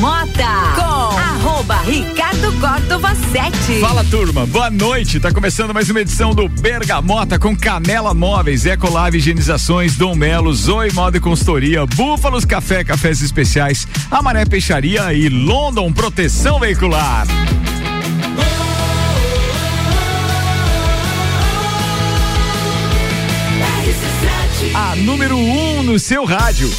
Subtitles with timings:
[0.00, 3.80] Bergamota com arroba Ricardo Córdova 7.
[3.80, 5.20] Fala turma, boa noite.
[5.20, 10.90] Tá começando mais uma edição do Bergamota com Canela Móveis, Ecolave Higienizações, Dom Melo, Zoe
[10.94, 17.26] Moda e Consultoria, Búfalos Café, Cafés Especiais, Amaré Peixaria e London Proteção Veicular.
[24.74, 26.70] A número 1 um no seu rádio.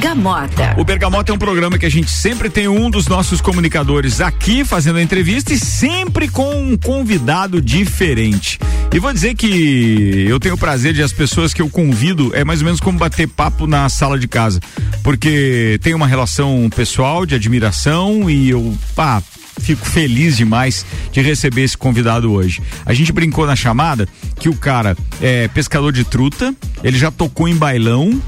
[0.00, 0.74] Bergamota.
[0.78, 4.64] O Bergamota é um programa que a gente sempre tem um dos nossos comunicadores aqui
[4.64, 8.58] fazendo a entrevista e sempre com um convidado diferente.
[8.94, 12.42] E vou dizer que eu tenho o prazer de as pessoas que eu convido é
[12.44, 14.58] mais ou menos como bater papo na sala de casa,
[15.02, 19.22] porque tem uma relação pessoal de admiração e eu, pá,
[19.60, 22.62] fico feliz demais de receber esse convidado hoje.
[22.84, 27.48] A gente brincou na chamada que o cara é pescador de truta, ele já tocou
[27.48, 28.20] em bailão.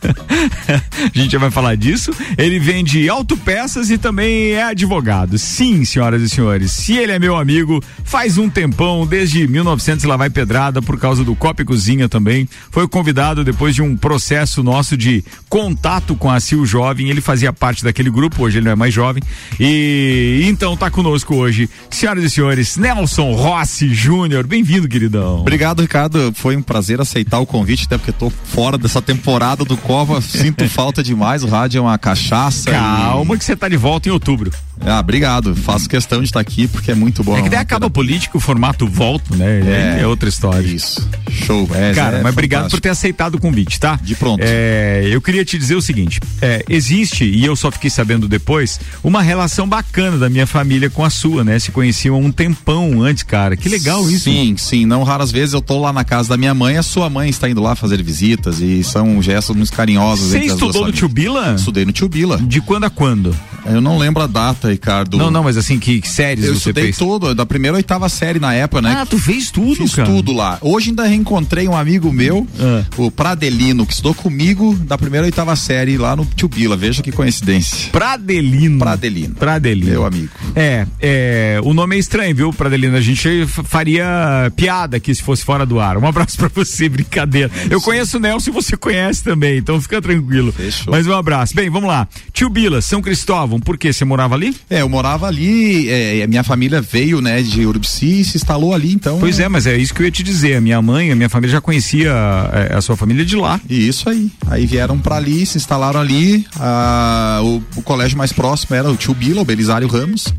[1.14, 2.12] a gente já vai falar disso.
[2.36, 5.38] Ele vende autopeças e também é advogado.
[5.38, 10.16] Sim, senhoras e senhores, se ele é meu amigo, faz um tempão, desde 1900 lá
[10.16, 12.48] vai pedrada por causa do Copa e Cozinha também.
[12.70, 17.08] Foi convidado depois de um processo nosso de contato com a Sil Jovem.
[17.08, 19.22] Ele fazia parte daquele grupo, hoje ele não é mais jovem.
[19.58, 24.46] E então tá conosco hoje, senhoras e senhores, Nelson Rossi Júnior.
[24.46, 25.40] Bem-vindo, queridão.
[25.40, 26.32] Obrigado, Ricardo.
[26.34, 30.20] Foi um prazer aceitar o convite, até porque tô fora dessa temporada do Cova.
[30.20, 31.42] Sinto falta demais.
[31.42, 32.70] O rádio é uma cachaça.
[32.70, 33.38] Calma, e...
[33.38, 34.50] que você tá de volta em outubro.
[34.84, 35.54] Ah, obrigado.
[35.54, 37.36] Faço questão de estar aqui porque é muito bom.
[37.36, 39.98] É que daí acaba político, o formato volta, né?
[39.98, 40.66] É, é outra história.
[40.66, 41.06] Isso.
[41.30, 41.68] Show.
[41.74, 43.98] É, Cara, é mas obrigado por ter aceitado o convite, tá?
[44.02, 44.40] De pronto.
[44.42, 48.80] É, eu queria te dizer o seguinte: é, existe, e eu só fiquei sabendo depois,
[49.02, 51.58] uma relação bacana da minha família com a sua, né?
[51.58, 53.56] Se conheciam há um tempão antes, cara.
[53.56, 54.24] Que legal isso.
[54.24, 54.86] Sim, sim.
[54.86, 57.48] Não raras vezes eu tô lá na casa da minha mãe, a sua mãe está
[57.48, 60.30] indo lá fazer visitas e são gestos muito carinhosos.
[60.30, 61.54] Você estudou no Tio Bila?
[61.54, 62.38] Estudei no Tio Bila.
[62.38, 63.34] De quando a quando?
[63.66, 65.16] Eu não lembro a data, Ricardo.
[65.16, 66.96] Não, não, mas assim, que, que séries eu você fez?
[66.96, 68.96] tudo, da primeira oitava série na época, né?
[69.00, 70.08] Ah, tu fez tudo, Fiz cara?
[70.08, 70.58] tudo lá.
[70.60, 72.84] Hoje ainda reencontrei um amigo meu, Ah.
[72.96, 76.76] o Pradelino, que estudou comigo da primeira oitava série lá no Tio Bila.
[76.76, 77.90] Veja que coincidência.
[77.90, 78.78] Pradelino.
[78.78, 79.34] Pradelino.
[79.34, 79.90] Pradelino.
[79.90, 80.28] Meu amigo.
[80.54, 82.96] É, é, o nome é estranho, viu, Pradelino?
[82.96, 85.96] A gente faria piada aqui se fosse fora do ar.
[85.96, 87.50] Um abraço pra você, brincadeira.
[87.70, 90.52] Eu conheço o Nelson e você conhece também, então fica tranquilo.
[90.52, 90.92] Fechou.
[90.92, 91.54] Mas um abraço.
[91.54, 92.06] Bem, vamos lá.
[92.32, 93.92] Tio Bila, São Cristóvão, por quê?
[93.92, 94.54] Você morava ali?
[94.68, 98.74] É, eu morava ali, é, a minha família veio, né, de Urubici e se instalou
[98.74, 99.18] ali, então.
[99.18, 100.56] Pois é, mas é isso que eu ia te dizer.
[100.56, 102.12] A minha mãe, a minha família já conhecia
[102.52, 103.60] é, a sua família de lá.
[103.68, 104.30] E isso aí.
[104.46, 106.46] Aí vieram pra ali, se instalaram ali.
[106.58, 110.32] ah, o, o colégio mais próximo era o Tio Bila, o Belisário Ramos.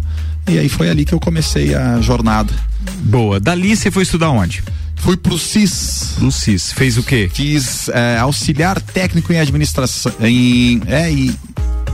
[0.48, 2.54] E aí foi ali que eu comecei a jornada.
[3.04, 3.40] Boa.
[3.40, 4.64] Dali você foi estudar onde?
[5.02, 6.16] Fui pro CIS.
[6.20, 6.74] No CIS.
[6.74, 7.30] Fez o quê?
[7.34, 10.12] Fiz é, auxiliar técnico em administração.
[10.22, 11.34] Em, é, e.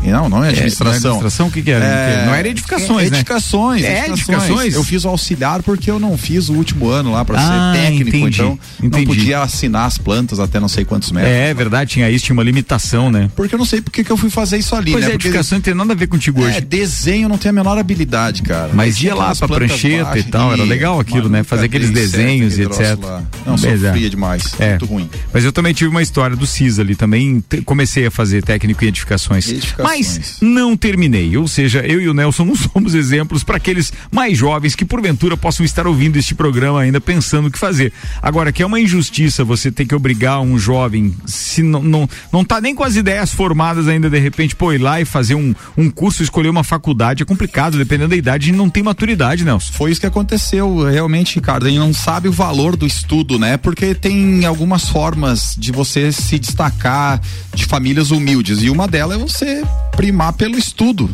[0.03, 0.88] Não, não é administração.
[0.88, 1.48] É, não é administração?
[1.48, 2.25] O que que era?
[2.25, 3.18] Não era edificações, é, né?
[3.18, 3.84] Edificações.
[3.84, 4.74] É, edificações?
[4.74, 7.81] Eu fiz o auxiliar porque eu não fiz o último ano lá pra Ah, ser
[7.81, 9.06] técnico, entendi, então não entendi.
[9.06, 11.31] podia assinar as plantas até não sei quantos metros.
[11.34, 13.30] É, verdade, tinha isso, tinha uma limitação, né?
[13.36, 15.09] Porque eu não sei porque que eu fui fazer isso ali, Pois né?
[15.09, 16.62] é, Porque- edificação não tem nada a ver contigo É, hoje.
[16.62, 18.69] desenho não tem a menor habilidade, cara.
[18.74, 21.44] Mas ia lá pra prancheta e baixas tal, era legal aquilo, né?
[21.44, 22.98] Fazer aqueles certo desenhos e etc.
[23.04, 23.24] lá.
[23.46, 23.58] Não, é.
[23.58, 24.54] sofria demais.
[24.58, 24.69] É.
[24.72, 25.09] Muito ruim.
[25.34, 28.88] Mas eu também tive uma história do CIS ali, também comecei a fazer técnico em
[28.88, 29.48] edificações.
[29.84, 31.36] Mas não terminei.
[31.38, 35.38] Ou seja, eu e o Nelson não somos exemplos para aqueles mais jovens que porventura
[35.38, 37.92] possam estar ouvindo este programa ainda pensando o que fazer.
[38.22, 42.44] Agora, que é uma injustiça você ter que obrigar um jovem, se não, não, não
[42.44, 45.54] tá nem com as ideias formadas ainda, de repente, pô, ir lá e fazer um,
[45.78, 49.44] um curso, escolher uma faculdade, é complicado, dependendo da idade, a gente não tem maturidade,
[49.44, 49.74] Nelson.
[49.74, 51.66] Foi isso que aconteceu realmente, Ricardo.
[51.66, 53.58] A gente não sabe o valor do estudo, né?
[53.58, 57.22] Porque tem algumas formas de você se destacar
[57.54, 58.62] de famílias humildes.
[58.62, 61.10] E uma delas é você primar pelo estudo.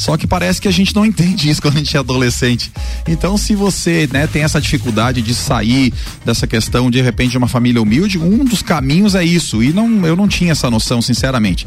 [0.00, 2.72] Só que parece que a gente não entende isso quando a gente é adolescente.
[3.06, 5.92] Então, se você né, tem essa dificuldade de sair
[6.24, 9.62] dessa questão de repente de uma família humilde, um dos caminhos é isso.
[9.62, 11.66] E não, eu não tinha essa noção, sinceramente.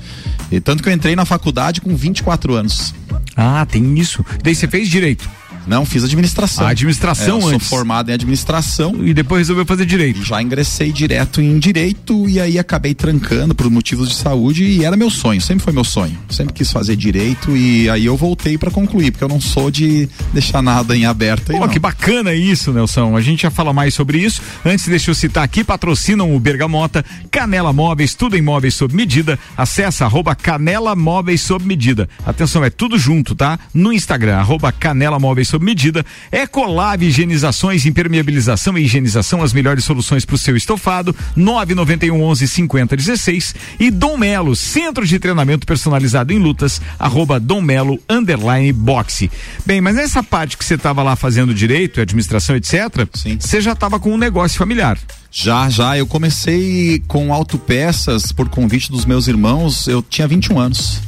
[0.52, 2.94] E tanto que eu entrei na faculdade com 24 anos.
[3.38, 4.26] Ah, tem isso.
[4.42, 5.30] Daí você fez direito.
[5.68, 6.66] Não, fiz administração.
[6.66, 7.68] A administração É, eu sou antes.
[7.70, 8.96] formado em administração.
[9.04, 10.24] E depois resolveu fazer direito.
[10.24, 14.96] Já ingressei direto em direito e aí acabei trancando por motivos de saúde e era
[14.98, 16.18] meu sonho, sempre foi meu sonho.
[16.30, 20.10] Sempre quis fazer direito e aí eu voltei pra concluir, porque eu não sou de
[20.34, 23.16] deixar nada em aberto aí, Pô, que bacana isso, Nelson.
[23.16, 24.42] A gente já fala mais sobre isso.
[24.66, 29.38] Antes, deixa eu citar aqui, patrocinam o Bergamota, Canela Móveis, tudo em móveis sob medida.
[29.58, 32.08] Acesse arroba Canela Móveis sob medida.
[32.26, 33.60] Atenção, é tudo junto, tá?
[33.74, 40.26] No Instagram, arroba Canela Móveis sob medida, Ecolave Higienizações, Impermeabilização e Higienização, as melhores soluções
[40.26, 46.34] para o seu estofado, 991 11 50 16 e Dom Melo, Centro de Treinamento Personalizado
[46.34, 49.30] em Lutas, arroba Dom Melo, underline boxe.
[49.64, 53.08] Bem, mas nessa parte que você estava lá fazendo direito, administração, etc.,
[53.40, 54.98] você já estava com um negócio familiar.
[55.36, 55.98] Já, já.
[55.98, 59.88] Eu comecei com autopeças por convite dos meus irmãos.
[59.88, 61.02] Eu tinha 21 anos.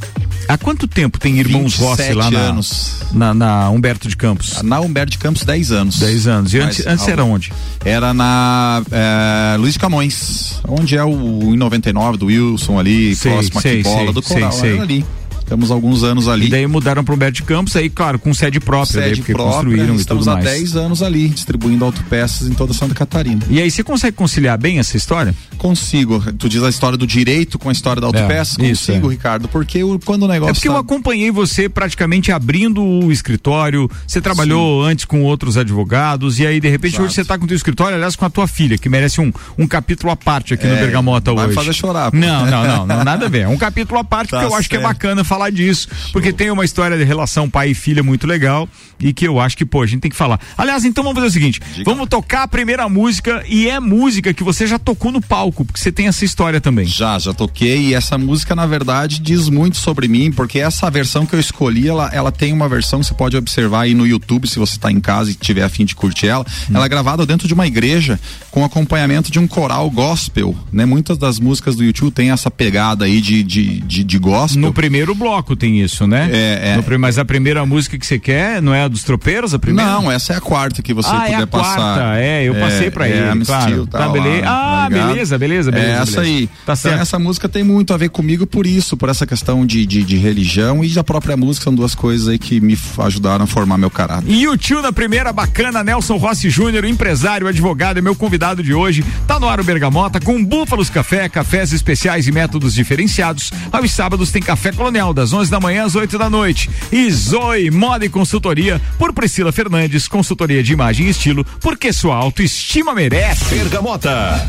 [0.48, 3.02] Há quanto tempo tem irmãos Rossi lá na, anos.
[3.12, 4.62] Na, na, Humberto de Campos?
[4.64, 6.00] Na Humberto de Campos, 10 anos.
[6.00, 6.54] 10 anos.
[6.54, 7.54] E antes, antes era onde?
[7.84, 13.62] Era na é, Luiz Camões, onde é o em 99 do Wilson ali, sei, próximo
[13.62, 14.52] sei, aqui bola do Coral.
[14.52, 14.80] Sei, sei.
[14.80, 15.06] ali.
[15.46, 16.48] Ficamos alguns anos ali.
[16.48, 19.16] E daí mudaram para o Humberto de Campos, aí, claro, com sede própria, sede daí,
[19.18, 20.46] porque própria, construíram e tudo mais.
[20.46, 23.44] há 10 anos ali, distribuindo autopeças em toda Santa Catarina.
[23.48, 25.36] E aí, você consegue conciliar bem essa história?
[25.60, 26.20] Consigo.
[26.34, 28.60] Tu diz a história do direito com a história da autopeça?
[28.60, 29.12] É, Consigo, é.
[29.12, 30.52] Ricardo, porque eu, quando o negócio.
[30.52, 30.74] É porque tá...
[30.74, 34.92] eu acompanhei você praticamente abrindo o escritório, você trabalhou Sim.
[34.92, 37.06] antes com outros advogados, e aí, de repente, Exato.
[37.06, 39.32] hoje você está com o teu escritório, aliás, com a tua filha, que merece um,
[39.60, 41.56] um capítulo à parte aqui é, no Bergamota vai hoje.
[41.56, 42.10] Vai fazer chorar.
[42.10, 42.18] Pô.
[42.18, 43.42] Não, não, não, não, nada a ver.
[43.42, 46.32] É um capítulo à parte, tá porque eu acho que é bacana falar disso porque
[46.32, 48.68] tem uma história de relação pai e filha muito legal
[49.00, 50.40] e que eu acho que, pô, a gente tem que falar.
[50.58, 51.84] Aliás, então vamos fazer o seguinte: Diga.
[51.84, 55.80] vamos tocar a primeira música e é música que você já tocou no palco, porque
[55.80, 56.86] você tem essa história também.
[56.86, 61.26] Já, já toquei e essa música, na verdade, diz muito sobre mim, porque essa versão
[61.26, 64.48] que eu escolhi, ela, ela tem uma versão que você pode observar aí no YouTube,
[64.48, 66.46] se você está em casa e tiver afim de curtir ela.
[66.70, 66.76] Hum.
[66.76, 68.20] Ela é gravada dentro de uma igreja
[68.52, 70.86] com acompanhamento de um coral gospel, né?
[70.86, 74.62] Muitas das músicas do YouTube tem essa pegada aí de, de, de, de gospel.
[74.62, 75.25] No primeiro bloco
[75.58, 76.30] tem isso né?
[76.32, 76.98] É, é.
[76.98, 79.92] Mas a primeira música que você quer não é a dos tropeiros, a primeira?
[79.92, 81.76] Não, essa é a quarta que você ah, puder é a passar.
[81.76, 83.88] Quarta, é, eu passei pra é, ele, claro.
[83.88, 84.46] Tá, beleza.
[84.48, 85.92] ah, beleza, beleza, beleza.
[85.92, 86.22] É essa beleza.
[86.22, 86.50] aí.
[86.66, 86.94] Tá certo.
[86.94, 90.04] Então, essa música tem muito a ver comigo por isso, por essa questão de, de,
[90.04, 93.78] de religião e da própria música, são duas coisas aí que me ajudaram a formar
[93.78, 94.30] meu caráter.
[94.30, 98.74] E o tio na primeira, bacana, Nelson Rossi Júnior, empresário, advogado, é meu convidado de
[98.74, 99.04] hoje.
[99.28, 103.52] Tá no ar o Bergamota com Búfalos Café, cafés especiais e métodos diferenciados.
[103.72, 107.72] Aos sábados tem Café Colonial, das 11 da manhã às 8 da noite e Zoe
[107.72, 113.56] Moda e Consultoria por Priscila Fernandes, consultoria de imagem e estilo, porque sua autoestima merece.
[113.56, 114.48] Bergamota.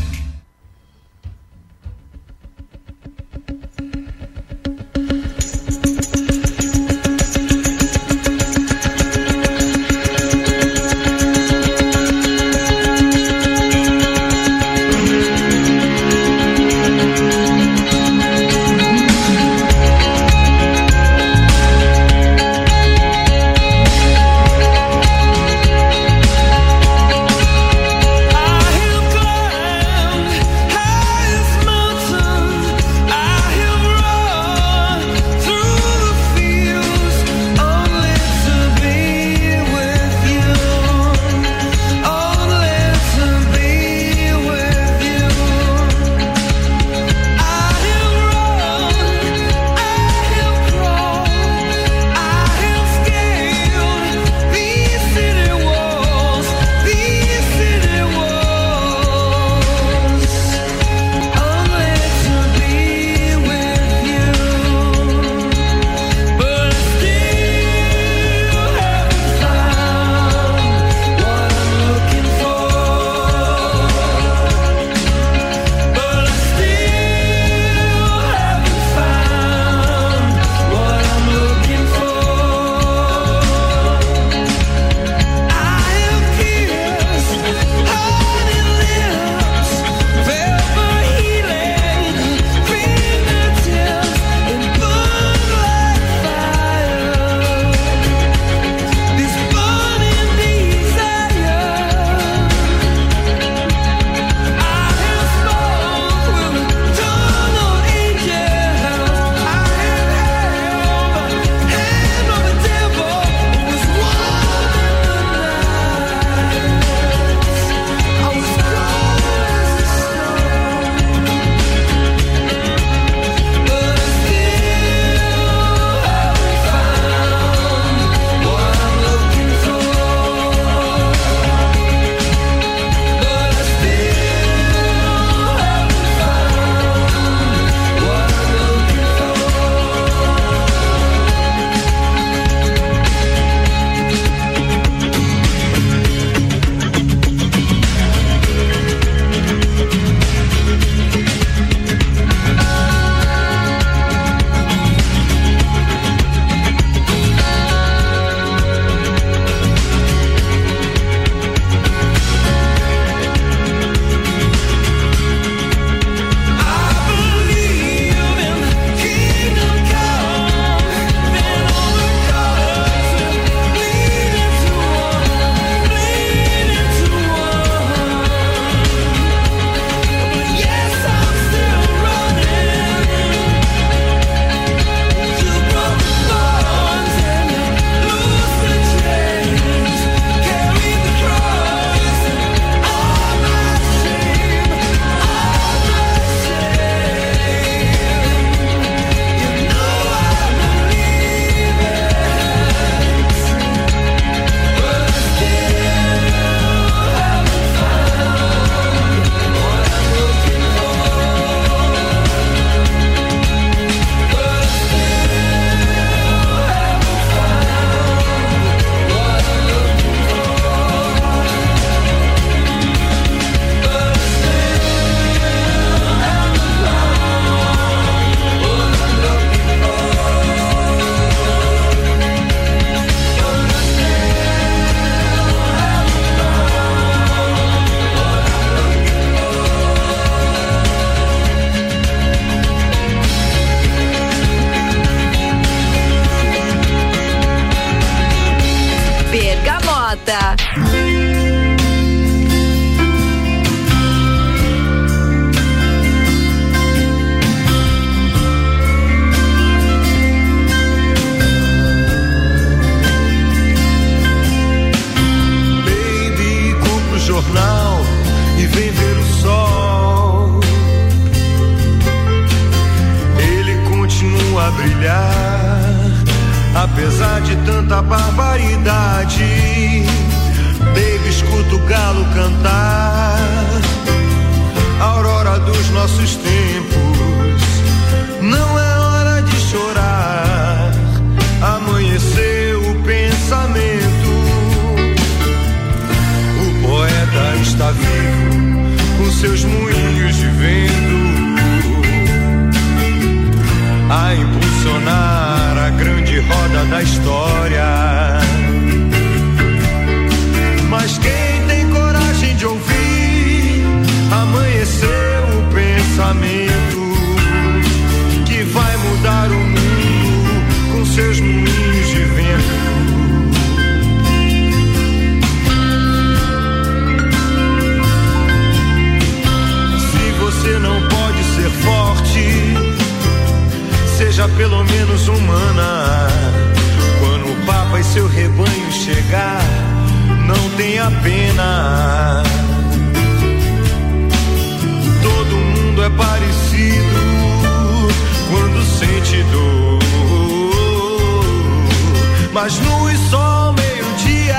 [352.97, 354.55] No e sol meio-dia,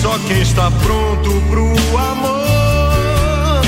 [0.00, 1.66] só quem está pronto pro
[1.98, 3.64] amor.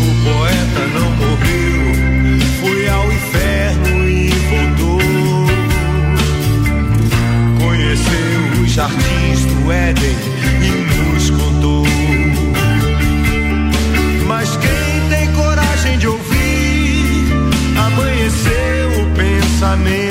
[0.00, 5.00] O poeta não morreu, foi ao inferno e voltou.
[7.58, 10.16] Conheceu os jardins do Éden
[10.62, 11.84] e nos contou.
[14.26, 17.26] Mas quem tem coragem de ouvir,
[17.76, 20.03] amanheceu o pensamento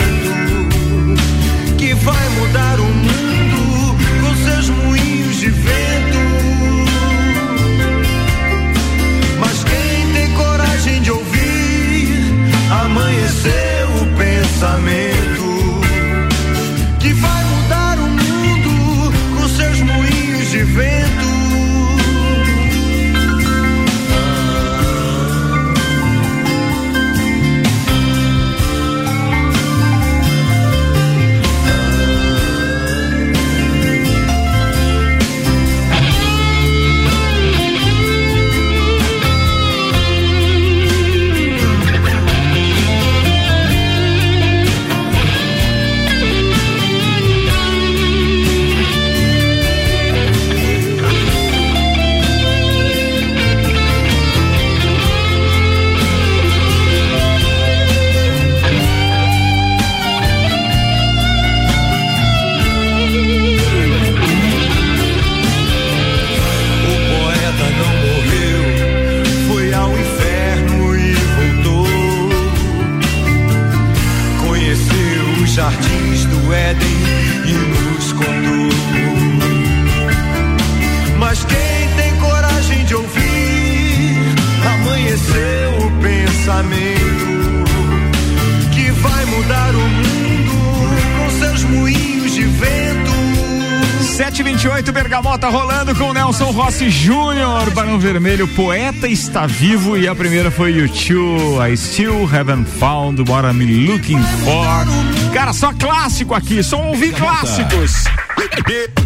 [94.33, 100.49] 728 Bergamota rolando com Nelson Rossi Júnior, Barão Vermelho, poeta está vivo e a primeira
[100.49, 105.31] foi YouTube, I Still Haven't Found What I'm Looking For.
[105.31, 108.05] Cara, só clássico aqui, só ouvir clássicos.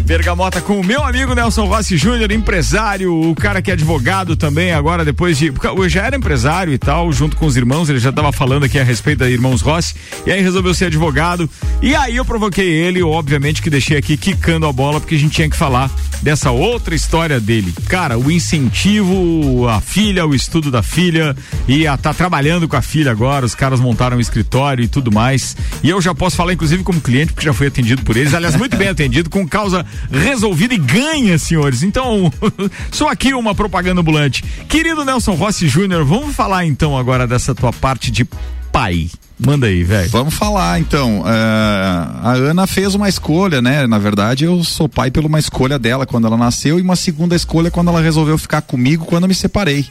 [0.08, 4.72] Bergamota com o meu amigo Nelson Rossi Júnior, empresário, o cara que é advogado também,
[4.72, 5.52] agora depois de.
[5.62, 8.78] Eu já era empresário e tal, junto com os irmãos, ele já tava falando aqui
[8.78, 9.94] a respeito da Irmãos Rossi,
[10.26, 11.48] e aí resolveu ser advogado.
[11.82, 15.34] E aí eu provoquei ele, obviamente que deixei aqui quicando a bola, porque a gente
[15.34, 15.90] tinha que falar
[16.22, 17.74] dessa outra história dele.
[17.86, 22.82] Cara, o incentivo à filha, o estudo da filha, e a tá trabalhando com a
[22.82, 25.54] filha agora, os caras montaram um escritório e tudo mais.
[25.82, 28.56] E eu já posso falar, inclusive, como cliente, porque já fui atendido por eles, aliás,
[28.56, 31.82] muito bem atendido, com causa resolvida e ganha, senhores.
[31.82, 32.32] Então,
[32.90, 34.44] sou aqui uma propaganda ambulante.
[34.68, 38.26] Querido Nelson Rossi Júnior, vamos falar então agora dessa tua parte de
[38.72, 39.08] pai.
[39.38, 40.10] Manda aí, velho.
[40.10, 41.22] Vamos falar então.
[41.24, 43.86] É, a Ana fez uma escolha, né?
[43.86, 47.36] Na verdade, eu sou pai por uma escolha dela quando ela nasceu e uma segunda
[47.36, 49.86] escolha quando ela resolveu ficar comigo quando eu me separei,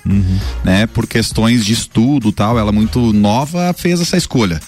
[0.65, 0.85] né?
[0.87, 2.59] Por questões de estudo, tal.
[2.59, 4.59] Ela muito nova fez essa escolha.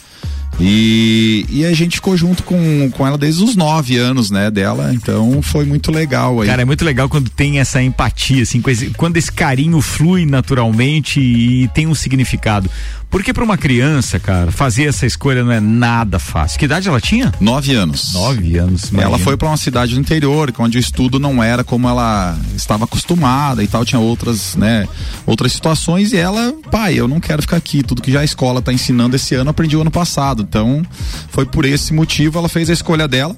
[0.60, 4.92] E, e a gente ficou junto com, com ela desde os nove anos, né, dela.
[4.94, 6.48] Então foi muito legal aí.
[6.48, 8.62] Cara, é muito legal quando tem essa empatia, assim,
[8.98, 12.70] quando esse carinho flui naturalmente e tem um significado.
[13.10, 16.60] Porque para uma criança, cara, fazer essa escolha não é nada fácil.
[16.60, 17.34] Que idade ela tinha?
[17.40, 18.14] Nove anos.
[18.14, 18.94] Nove anos.
[18.94, 19.20] Ela imagina.
[19.20, 23.64] foi para uma cidade do interior, onde o estudo não era como ela estava acostumada
[23.64, 24.88] e tal, tinha outras, né,
[25.26, 28.60] outras situações e ela, pai, eu não quero ficar aqui, tudo que já a escola
[28.60, 30.46] está ensinando esse ano, aprendi o ano passado.
[30.48, 30.86] Então,
[31.30, 33.36] foi por esse motivo ela fez a escolha dela.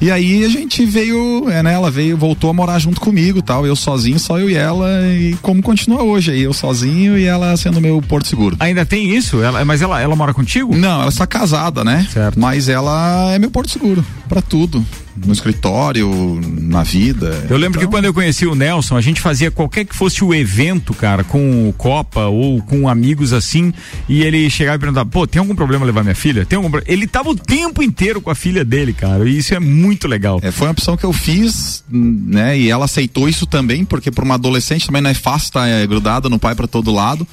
[0.00, 3.66] E aí a gente veio, é, né, ela veio, voltou a morar junto comigo, tal,
[3.66, 7.56] eu sozinho, só eu e ela, e como continua hoje aí, eu sozinho e ela
[7.56, 8.56] sendo meu porto seguro.
[8.60, 9.42] Ainda tem isso?
[9.42, 10.76] Ela, mas ela, ela mora contigo?
[10.76, 12.06] Não, ela está casada, né?
[12.12, 12.38] Certo.
[12.38, 14.84] Mas ela é meu porto seguro, para tudo
[15.26, 17.46] no escritório, na vida.
[17.48, 17.82] Eu lembro então...
[17.82, 21.24] que quando eu conheci o Nelson, a gente fazia qualquer que fosse o evento, cara,
[21.24, 23.72] com Copa ou com amigos assim,
[24.08, 26.44] e ele chegava e perguntava: pô, tem algum problema levar minha filha?
[26.44, 29.60] Tem algum Ele tava o tempo inteiro com a filha dele, cara, e isso é
[29.60, 30.40] muito legal.
[30.42, 34.24] É, foi uma opção que eu fiz, né, e ela aceitou isso também, porque para
[34.24, 37.26] uma adolescente também não é fácil estar tá, é, grudada no pai para todo lado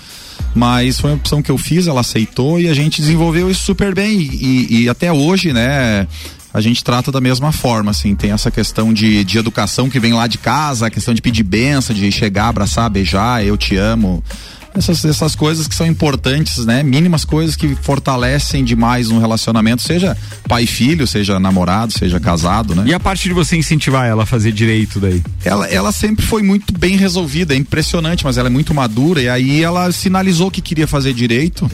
[0.54, 3.94] mas foi uma opção que eu fiz, ela aceitou e a gente desenvolveu isso super
[3.94, 6.08] bem e, e até hoje, né,
[6.56, 10.14] a gente trata da mesma forma, assim, tem essa questão de, de educação que vem
[10.14, 14.24] lá de casa, a questão de pedir benção, de chegar, abraçar, beijar, eu te amo.
[14.74, 16.82] Essas, essas coisas que são importantes, né?
[16.82, 20.16] Mínimas coisas que fortalecem demais um relacionamento, seja
[20.48, 22.86] pai e filho, seja namorado, seja casado, né?
[22.88, 25.22] E a parte de você incentivar ela a fazer direito daí?
[25.44, 29.28] Ela, ela sempre foi muito bem resolvida, é impressionante, mas ela é muito madura e
[29.28, 31.70] aí ela sinalizou que queria fazer direito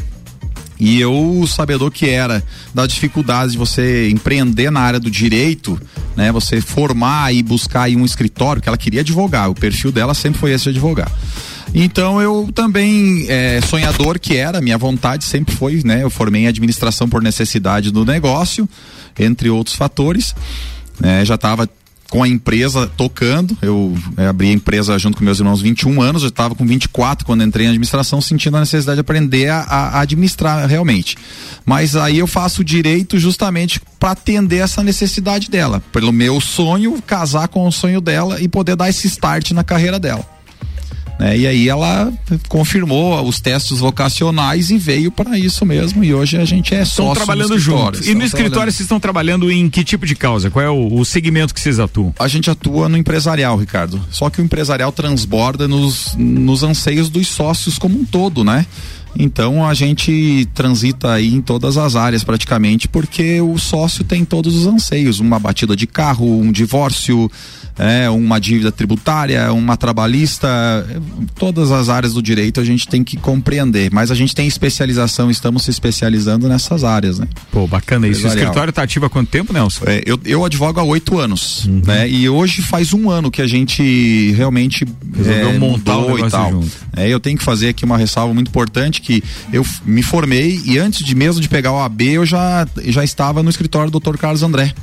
[0.82, 5.80] e eu, sabedor que era da dificuldade de você empreender na área do direito,
[6.16, 6.32] né?
[6.32, 10.40] Você formar e buscar aí um escritório, que ela queria advogar, o perfil dela sempre
[10.40, 11.12] foi esse de advogar.
[11.72, 16.02] Então eu também, é, sonhador que era, minha vontade sempre foi, né?
[16.02, 18.68] Eu formei em administração por necessidade do negócio,
[19.20, 20.34] entre outros fatores.
[21.00, 21.24] Né?
[21.24, 21.70] Já estava
[22.12, 23.58] com a empresa tocando.
[23.62, 27.26] Eu é, abri a empresa junto com meus irmãos 21 anos, eu estava com 24
[27.26, 31.18] quando entrei em administração, sentindo a necessidade de aprender a, a administrar realmente.
[31.66, 37.48] Mas aí eu faço direito justamente para atender essa necessidade dela, pelo meu sonho, casar
[37.48, 40.41] com o sonho dela e poder dar esse start na carreira dela.
[41.22, 41.38] Né?
[41.38, 42.12] E aí ela
[42.50, 46.04] confirmou os testes vocacionais e veio para isso mesmo.
[46.04, 48.08] E hoje a gente é só trabalhando juntos.
[48.08, 50.50] E no escritório vocês estão trabalhando em que tipo de causa?
[50.50, 52.12] Qual é o, o, segmento que vocês atuam?
[52.18, 54.02] A gente atua no empresarial, Ricardo.
[54.10, 58.66] Só que o empresarial transborda nos, nos anseios dos sócios como um todo, né?
[59.16, 64.56] Então a gente transita aí em todas as áreas praticamente, porque o sócio tem todos
[64.56, 67.30] os anseios, uma batida de carro, um divórcio,
[67.78, 70.48] é, uma dívida tributária, uma trabalhista,
[71.36, 75.30] todas as áreas do direito a gente tem que compreender, mas a gente tem especialização,
[75.30, 77.28] estamos se especializando nessas áreas, né?
[77.52, 78.26] Pô, bacana isso.
[78.26, 79.86] O escritório está ativo há quanto tempo, Nelson?
[79.88, 81.82] É, eu, eu advogo há oito anos, uhum.
[81.86, 82.10] né?
[82.10, 86.52] E hoje faz um ano que a gente realmente resolveu é, montar o e tal.
[86.52, 86.72] Junto.
[86.96, 90.78] É, eu tenho que fazer aqui uma ressalva muito importante que eu me formei e
[90.78, 94.18] antes de mesmo de pegar o AB eu já já estava no escritório do Dr.
[94.18, 94.74] Carlos André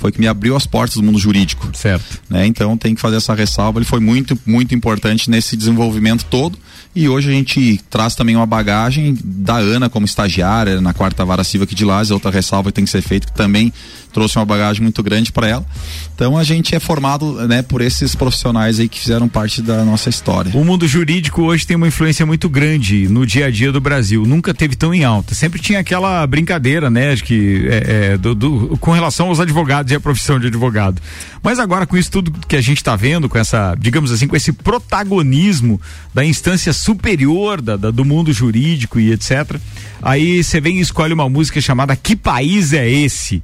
[0.00, 1.70] foi que me abriu as portas do mundo jurídico.
[1.74, 2.20] Certo.
[2.28, 2.46] Né?
[2.46, 3.78] Então tem que fazer essa ressalva.
[3.78, 6.58] Ele foi muito, muito importante nesse desenvolvimento todo.
[6.94, 11.44] E hoje a gente traz também uma bagagem da Ana como estagiária na quarta vara
[11.44, 13.72] civil aqui de Lages, outra ressalva que tem que ser feita, que também
[14.10, 15.66] trouxe uma bagagem muito grande para ela.
[16.14, 20.08] Então a gente é formado, né, por esses profissionais aí que fizeram parte da nossa
[20.10, 20.52] história.
[20.54, 24.24] O mundo jurídico hoje tem uma influência muito grande no dia a dia do Brasil.
[24.26, 25.34] Nunca teve tão em alta.
[25.34, 29.90] Sempre tinha aquela brincadeira, né, de que é, é, do, do, com relação aos advogados
[29.92, 31.00] e a profissão de advogado.
[31.42, 34.36] Mas agora com isso tudo que a gente está vendo, com essa, digamos assim, com
[34.36, 35.80] esse protagonismo
[36.12, 39.56] da instância superior da, da, do mundo jurídico e etc.
[40.02, 43.42] Aí você vem e escolhe uma música chamada Que País é Esse?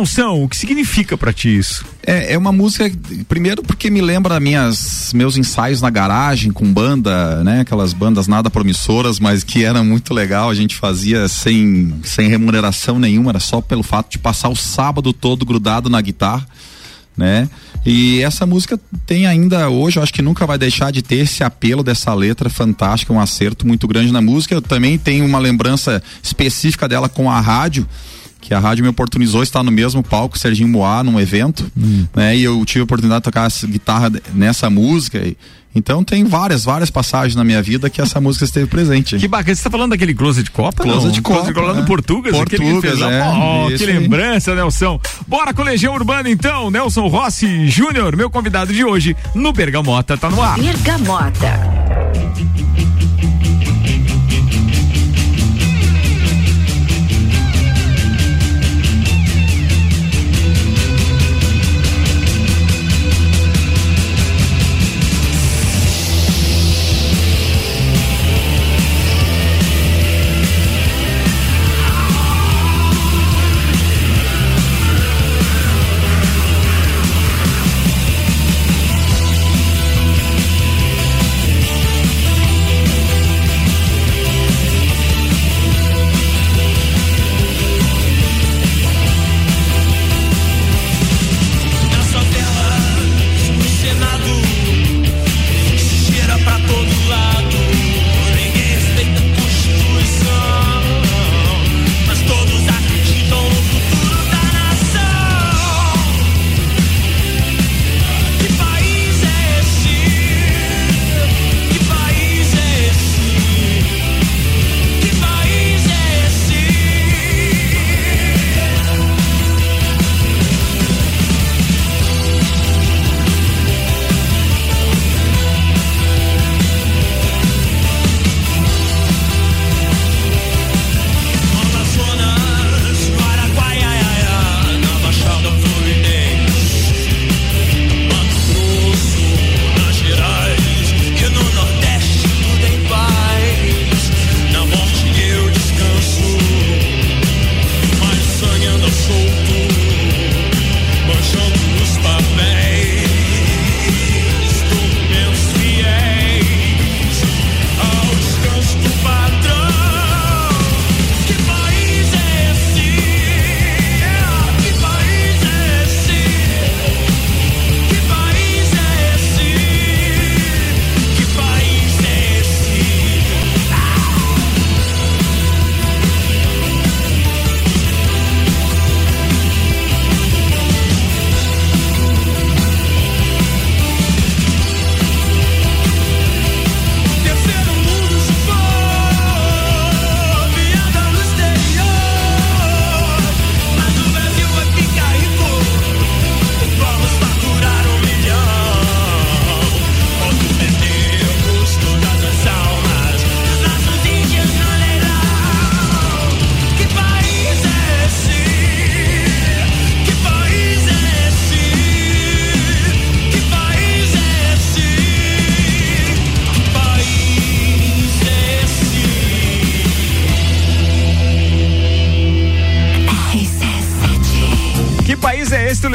[0.00, 1.84] Nelson, o que significa para ti isso?
[2.06, 2.90] É, é uma música,
[3.28, 7.60] primeiro porque me lembra minhas, meus ensaios na garagem com banda, né?
[7.60, 10.48] Aquelas bandas nada promissoras, mas que era muito legal.
[10.48, 15.12] A gente fazia sem, sem remuneração nenhuma, era só pelo fato de passar o sábado
[15.12, 16.46] todo grudado na guitarra
[17.16, 17.50] né?
[17.84, 21.44] E essa música tem ainda hoje, eu acho que nunca vai deixar de ter esse
[21.44, 24.54] apelo dessa letra fantástica, um acerto muito grande na música.
[24.54, 27.86] Eu também tenho uma lembrança específica dela com a rádio
[28.40, 32.06] que a rádio me oportunizou estar no mesmo palco Serginho Moá num evento, hum.
[32.14, 32.36] né?
[32.36, 35.36] E eu tive a oportunidade de tocar guitarra nessa música e,
[35.74, 39.16] então tem várias, várias passagens na minha vida que essa música esteve presente.
[39.16, 40.82] Que bacana, você tá falando daquele Closet de Copa?
[40.82, 41.12] Closet não?
[41.12, 41.52] de Copa.
[41.52, 42.36] Closet lá no Portugas?
[42.36, 43.22] Portugas, é.
[43.24, 45.00] Oh, que lembrança, Nelson.
[45.28, 50.28] Bora com Legião Urbana então, Nelson Rossi Júnior, meu convidado de hoje no Bergamota, tá
[50.28, 50.58] no ar.
[50.58, 51.99] Bergamota.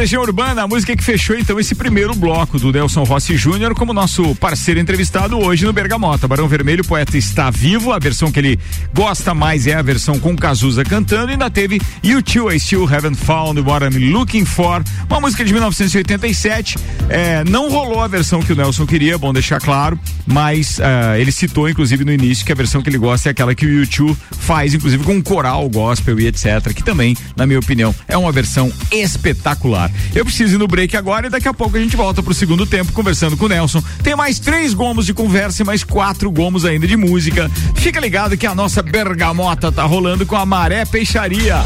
[0.06, 3.92] Legião Urbana, a música que fechou então esse primeiro bloco do Nelson Rossi Júnior como
[3.92, 6.28] nosso parceiro entrevistado hoje no Bergamota.
[6.28, 8.60] Barão Vermelho, poeta está vivo, a versão que ele
[8.94, 11.30] gosta mais é a versão com Cazuza cantando.
[11.30, 15.44] E ainda teve You Two I Still Haven't Found What I'm Looking For, uma música
[15.44, 16.78] de 1987.
[17.10, 21.32] É, não rolou a versão que o Nelson queria, bom deixar claro, mas uh, ele
[21.32, 24.16] citou inclusive no início que a versão que ele gosta é aquela que o YouTube
[24.40, 28.32] faz, inclusive com um coral gospel e etc, que também, na minha opinião, é uma
[28.32, 28.72] versão
[29.06, 29.92] espetacular.
[30.14, 32.66] Eu preciso ir no break agora e daqui a pouco a gente volta pro segundo
[32.66, 33.82] tempo conversando com o Nelson.
[34.04, 37.50] Tem mais três gomos de conversa e mais quatro gomos ainda de música.
[37.76, 41.64] Fica ligado que a nossa bergamota tá rolando com a Maré Peixaria.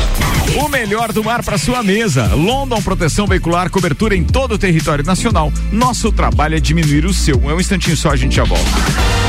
[0.58, 2.34] O melhor do mar para sua mesa.
[2.36, 5.54] London Proteção Veicular, cobertura em todo o território nacional.
[5.72, 7.50] Nosso trabalho é diminuir o seu.
[7.50, 9.29] É um instantinho só, a gente já volta.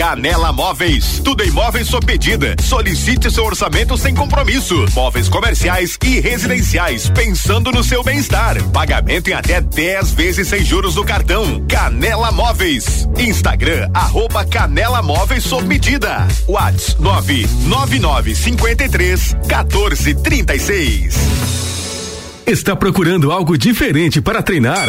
[0.00, 1.20] Canela Móveis.
[1.22, 2.56] Tudo em móveis sob medida.
[2.62, 4.86] Solicite seu orçamento sem compromisso.
[4.94, 8.56] Móveis comerciais e residenciais, pensando no seu bem-estar.
[8.70, 11.62] Pagamento em até 10 vezes sem juros no cartão.
[11.68, 13.06] Canela Móveis.
[13.18, 16.26] Instagram, arroba Canela Móveis sob medida.
[16.48, 21.14] Whats 99953 1436.
[22.46, 24.88] Está procurando algo diferente para treinar?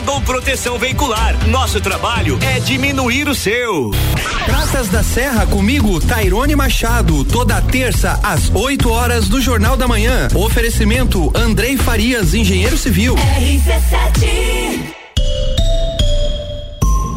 [0.41, 1.35] Proteção Veicular.
[1.47, 3.91] Nosso trabalho é diminuir o seu.
[4.45, 10.27] Praças da Serra comigo, Tairone Machado, toda terça às 8 horas do Jornal da Manhã.
[10.33, 13.15] Oferecimento Andrei Farias, engenheiro civil.
[13.15, 14.93] RC7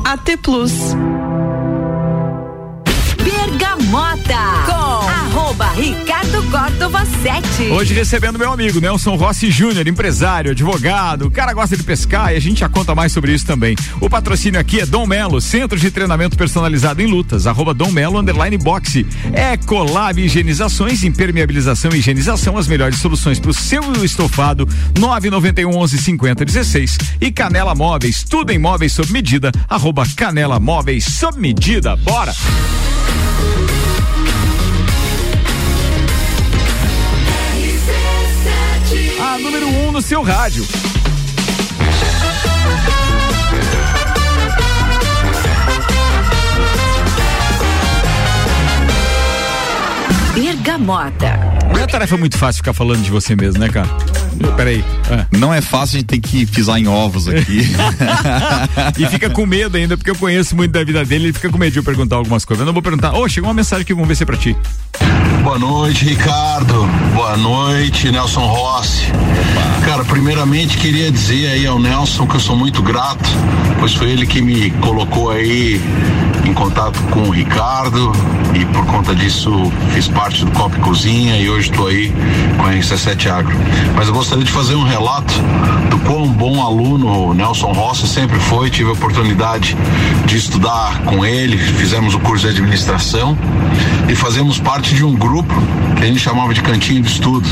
[0.05, 0.73] AT Plus.
[3.95, 4.35] Bergamota
[4.67, 7.71] com arroba Ricardo Córdova 7.
[7.71, 12.37] Hoje recebendo meu amigo Nelson Rossi Júnior, empresário, advogado, o cara gosta de pescar e
[12.37, 13.77] a gente já conta mais sobre isso também.
[14.01, 18.19] O patrocínio aqui é Dom Melo, centro de treinamento personalizado em lutas, arroba Dom Melo,
[18.19, 19.07] underline boxe.
[19.33, 26.45] Ecolab Higienizações, impermeabilização e higienização, as melhores soluções para o seu estofado, 991 11 50
[26.45, 26.99] 16.
[27.21, 31.95] E Canela Móveis, tudo em móveis sob medida, arroba Canela Móveis sob medida.
[31.95, 32.35] Bora!
[39.35, 40.65] A número 1 um no seu rádio.
[50.37, 51.37] Bergamota.
[51.67, 53.89] Não é tarefa muito fácil ficar falando de você mesmo, né, cara?
[54.57, 54.85] Peraí.
[55.11, 55.27] É.
[55.37, 57.63] Não é fácil, a gente tem que pisar em ovos aqui.
[58.97, 61.59] e fica com medo ainda, porque eu conheço muito da vida dele, ele fica com
[61.59, 62.61] medo de eu perguntar algumas coisas.
[62.61, 63.13] Eu não vou perguntar.
[63.15, 64.57] Ô, oh, chegou uma mensagem aqui, vamos ver se é pra ti.
[65.45, 66.89] Boa noite, Ricardo.
[67.15, 69.13] Boa noite, Nelson Rossi.
[69.85, 73.29] Cara, primeiramente queria dizer aí ao Nelson que eu sou muito grato,
[73.79, 75.79] pois foi ele que me colocou aí
[76.47, 78.11] em contato com o Ricardo
[78.55, 79.51] e por conta disso
[79.93, 82.13] fiz parte do Copa e Cozinha e hoje estou aí
[82.57, 83.57] com a RC7 Agro.
[83.95, 85.35] Mas eu gostaria de fazer um relato
[85.91, 88.71] do quão bom aluno o Nelson Rossi sempre foi.
[88.71, 89.77] Tive a oportunidade
[90.25, 93.37] de estudar com ele, fizemos o curso de administração
[94.09, 97.47] e fazemos parte de um grupo que a gente chamava de cantinho de estudo.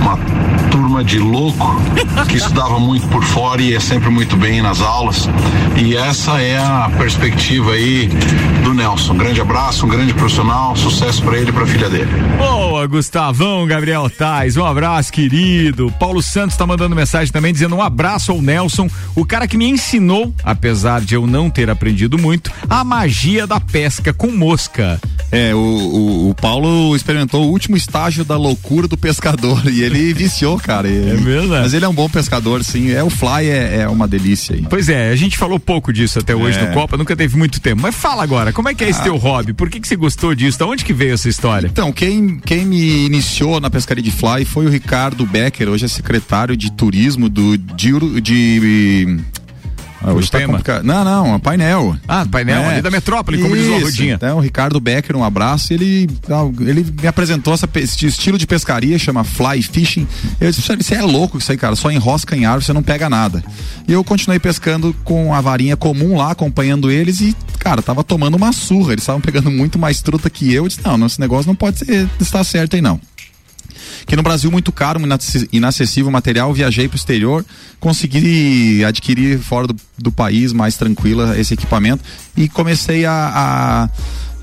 [0.00, 0.16] Uma
[0.70, 1.80] turma de louco
[2.28, 5.28] que estudava muito por fora e ia sempre muito bem nas aulas.
[5.76, 8.08] E essa é a perspectiva aí
[8.64, 9.12] do Nelson.
[9.12, 12.10] Um grande abraço, um grande profissional, sucesso para ele e para a filha dele.
[12.36, 15.92] Boa, Gustavão, Gabriel Tais, um abraço, querido.
[15.98, 19.68] Paulo Santos está mandando mensagem também dizendo um abraço ao Nelson, o cara que me
[19.68, 25.00] ensinou, apesar de eu não ter aprendido muito, a magia da pesca com mosca.
[25.30, 30.12] É, o, o, o Paulo experimentou o último estágio da loucura do pescador e ele
[30.14, 30.87] viciou, cara.
[30.88, 31.48] É mesmo?
[31.48, 32.90] Mas ele é um bom pescador, sim.
[32.90, 34.66] É o fly é, é uma delícia aí.
[34.68, 36.66] Pois é, a gente falou pouco disso até hoje é.
[36.66, 37.82] no Copa, nunca teve muito tempo.
[37.82, 39.04] Mas fala agora, como é que é esse ah.
[39.04, 39.52] teu hobby?
[39.52, 40.58] Por que que você gostou disso?
[40.58, 41.68] Da onde que veio essa história?
[41.68, 45.88] Então, quem, quem me iniciou na pescaria de fly foi o Ricardo Becker, hoje é
[45.88, 49.18] secretário de turismo do de, de
[50.00, 50.84] ah, hoje tá complicado.
[50.84, 51.96] Não, não, é painel.
[52.06, 52.72] Ah, painel, é.
[52.74, 53.68] ali da metrópole, como Isso.
[53.68, 54.14] diz o Rodinha.
[54.14, 55.72] Então, o Ricardo Becker, um abraço.
[55.72, 56.08] Ele,
[56.60, 60.06] ele me apresentou essa, esse estilo de pescaria, chama fly fishing.
[60.40, 61.74] Eu disse, você é louco isso aí, cara.
[61.74, 63.42] Só enrosca em árvore, você não pega nada.
[63.86, 68.36] E eu continuei pescando com a varinha comum lá, acompanhando eles e, cara, tava tomando
[68.36, 68.92] uma surra.
[68.92, 70.64] Eles estavam pegando muito mais truta que eu.
[70.64, 73.00] Eu disse, não, esse negócio não pode ser, estar certo aí não
[74.06, 75.00] que no Brasil muito caro,
[75.52, 77.44] inacessível material, viajei para o exterior,
[77.80, 82.02] consegui adquirir fora do, do, país mais tranquila esse equipamento
[82.36, 83.88] e comecei a,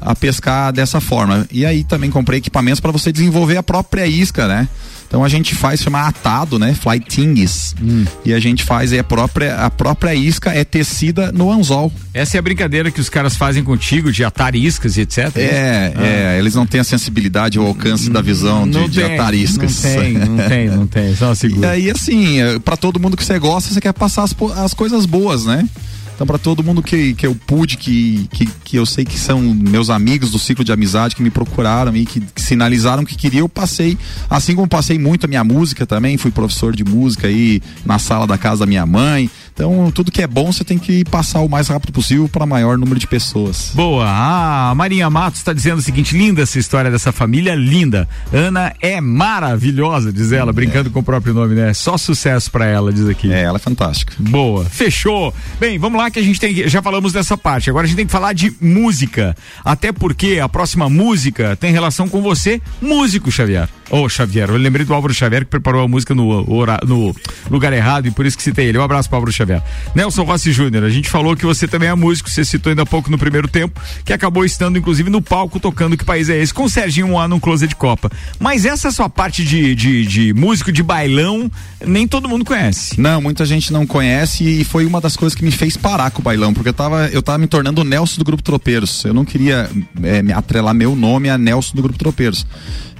[0.01, 1.47] a, a pescar dessa forma.
[1.51, 4.67] E aí também comprei equipamentos para você desenvolver a própria isca, né?
[5.07, 6.73] Então a gente faz chamar atado, né?
[6.73, 7.75] Fly tings.
[7.81, 8.05] Hum.
[8.25, 11.91] E a gente faz é a própria a própria isca é tecida no anzol.
[12.13, 15.35] Essa é a brincadeira que os caras fazem contigo de atar iscas e etc.
[15.35, 16.05] É, ah.
[16.05, 19.83] é, eles não têm a sensibilidade ou alcance da visão de, de atar iscas.
[19.83, 21.67] Não tem, não tem, não tem, só segura.
[21.67, 24.73] E aí assim, é, para todo mundo que você gosta, você quer passar as, as
[24.73, 25.67] coisas boas, né?
[26.15, 29.41] Então, para todo mundo que, que eu pude, que, que, que eu sei que são
[29.41, 33.41] meus amigos do ciclo de amizade, que me procuraram e que, que sinalizaram que queria,
[33.41, 33.97] eu passei,
[34.29, 38.25] assim como passei muito a minha música também, fui professor de música aí na sala
[38.25, 39.29] da casa da minha mãe.
[39.55, 42.77] Então, tudo que é bom você tem que passar o mais rápido possível para maior
[42.77, 43.71] número de pessoas.
[43.73, 44.05] Boa.
[44.05, 48.05] Ah, a Marinha Matos está dizendo o seguinte: linda essa história dessa família, linda.
[48.33, 50.91] Ana é maravilhosa, diz ela, brincando é.
[50.91, 51.73] com o próprio nome, né?
[51.73, 53.31] Só sucesso para ela, diz aqui.
[53.31, 54.13] É, ela é fantástica.
[54.19, 54.65] Boa.
[54.65, 55.33] Fechou.
[55.57, 57.69] Bem, vamos lá que a gente tem que, já falamos dessa parte.
[57.69, 59.37] Agora a gente tem que falar de música.
[59.63, 63.69] Até porque a próxima música tem relação com você, músico, Xavier.
[63.89, 66.43] Ô, oh, Xavier, eu lembrei do Álvaro Xavier que preparou a música no,
[66.85, 67.15] no
[67.51, 68.79] lugar errado e por isso que citei ele.
[68.79, 69.44] Um abraço para Álvaro Xavier.
[69.93, 72.85] Nelson Rossi Júnior, a gente falou que você também é músico, você citou ainda há
[72.85, 76.53] pouco no primeiro tempo, que acabou estando inclusive no palco tocando Que País é Esse,
[76.53, 78.11] com o Serginho Moá no Closet de Copa.
[78.39, 81.49] Mas essa sua parte de, de, de músico de bailão,
[81.85, 82.99] nem todo mundo conhece.
[82.99, 86.21] Não, muita gente não conhece e foi uma das coisas que me fez parar com
[86.21, 89.03] o bailão, porque eu tava, eu tava me tornando o Nelson do Grupo Tropeiros.
[89.05, 89.69] Eu não queria
[90.03, 92.45] é, atrelar meu nome a Nelson do Grupo Tropeiros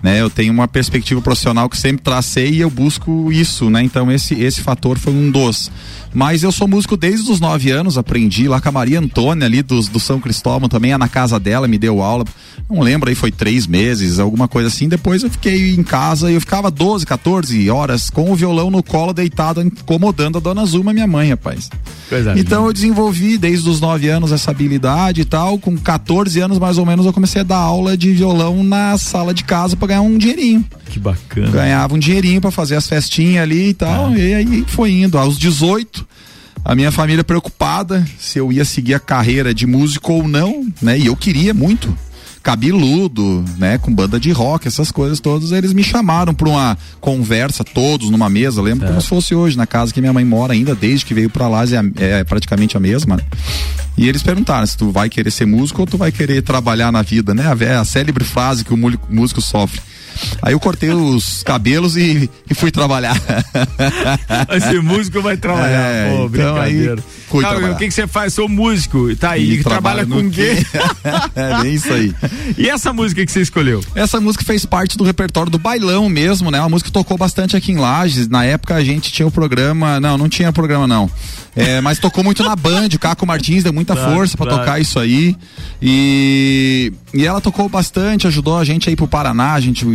[0.05, 0.21] né?
[0.21, 3.81] Eu tenho uma perspectiva profissional que sempre tracei e eu busco isso, né?
[3.81, 5.71] Então esse esse fator foi um dos.
[6.13, 9.61] Mas eu sou músico desde os nove anos, aprendi lá com a Maria Antônia ali
[9.61, 12.23] do, do São Cristóvão também, é na casa dela, me deu aula.
[12.69, 14.87] Não lembro, aí foi três meses, alguma coisa assim.
[14.87, 18.81] Depois eu fiquei em casa e eu ficava 12, 14 horas com o violão no
[18.81, 21.69] colo, deitado, incomodando a dona Zuma, minha mãe, rapaz.
[22.07, 22.69] Coisa então linda.
[22.69, 25.59] eu desenvolvi desde os nove anos essa habilidade e tal.
[25.59, 29.33] Com 14 anos mais ou menos eu comecei a dar aula de violão na sala
[29.33, 30.65] de casa para ganhar um dinheirinho.
[30.89, 31.49] Que bacana.
[31.49, 34.07] Ganhava um dinheirinho para fazer as festinhas ali e tal.
[34.07, 34.17] Ah.
[34.17, 35.17] E aí foi indo.
[35.17, 36.05] Aos 18,
[36.63, 40.97] a minha família preocupada se eu ia seguir a carreira de músico ou não, né?
[40.97, 41.95] E eu queria muito.
[42.43, 43.79] Cabeludo, né?
[43.79, 45.51] Com banda de rock, essas coisas todas.
[45.51, 48.89] Eles me chamaram para uma conversa, todos numa mesa, lembro é.
[48.89, 51.47] como se fosse hoje, na casa que minha mãe mora ainda, desde que veio para
[51.47, 53.19] lá, é, é praticamente a mesma.
[53.97, 57.01] E eles perguntaram se tu vai querer ser músico ou tu vai querer trabalhar na
[57.01, 57.45] vida, né?
[57.47, 58.77] A, a célebre frase que o
[59.09, 59.81] músico sofre.
[60.41, 63.15] Aí eu cortei os cabelos e, e fui trabalhar.
[64.47, 65.81] Vai ser músico vai trabalhar.
[65.81, 66.95] É, Pô, então aí
[67.27, 68.33] fui Não, o que, que você faz?
[68.33, 69.15] Sou músico.
[69.15, 69.53] Tá aí.
[69.53, 70.57] E trabalha com quê?
[71.35, 72.13] é bem isso aí.
[72.57, 73.83] E essa música que você escolheu?
[73.95, 76.59] Essa música fez parte do repertório do bailão mesmo, né?
[76.59, 78.27] Uma música que tocou bastante aqui em Lages.
[78.27, 79.99] Na época a gente tinha o programa.
[79.99, 81.09] Não, não tinha programa, não.
[81.55, 84.61] É, mas tocou muito na Band, o Caco Martins deu muita claro, força para claro.
[84.61, 85.35] tocar isso aí.
[85.81, 89.85] E, e ela tocou bastante, ajudou a gente aí pro Paraná, a gente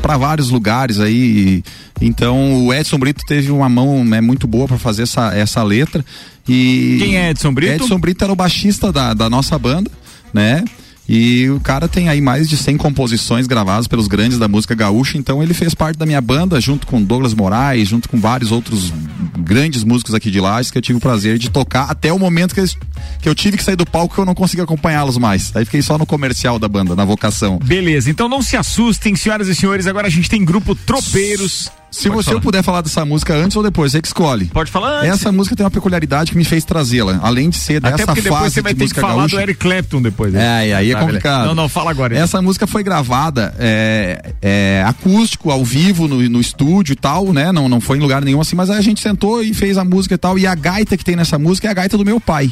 [0.00, 1.62] para vários lugares aí.
[2.00, 6.04] então o Edson Brito teve uma mão né, muito boa para fazer essa, essa letra.
[6.48, 7.84] E Quem é Edson Brito?
[7.84, 9.90] Edson Brito era o baixista da, da nossa banda,
[10.32, 10.64] né?
[11.08, 15.18] E o cara tem aí mais de 100 composições gravadas pelos grandes da música gaúcha,
[15.18, 18.92] então ele fez parte da minha banda, junto com Douglas Moraes, junto com vários outros
[19.38, 22.54] grandes músicos aqui de Lages, que eu tive o prazer de tocar até o momento
[22.54, 22.76] que, eles,
[23.20, 25.54] que eu tive que sair do palco que eu não consegui acompanhá-los mais.
[25.54, 27.58] Aí fiquei só no comercial da banda, na vocação.
[27.58, 31.70] Beleza, então não se assustem, senhoras e senhores, agora a gente tem grupo Tropeiros.
[31.94, 34.46] Se você eu puder falar dessa música antes ou depois, você que escolhe.
[34.46, 35.10] Pode falar antes.
[35.10, 37.20] Essa música tem uma peculiaridade que me fez trazê-la.
[37.22, 39.36] Além de ser dessa Até porque depois você vai ter que falar gaúcha.
[39.36, 40.32] do Eric Clapton depois.
[40.32, 40.70] Né?
[40.70, 41.46] É, aí é tá, complicado.
[41.46, 42.16] Não, não, fala agora.
[42.16, 47.52] Essa música foi gravada é, é, acústico, ao vivo, no, no estúdio e tal, né?
[47.52, 49.84] Não, não foi em lugar nenhum assim, mas aí a gente sentou e fez a
[49.84, 50.38] música e tal.
[50.38, 52.50] E a gaita que tem nessa música é a gaita do meu pai.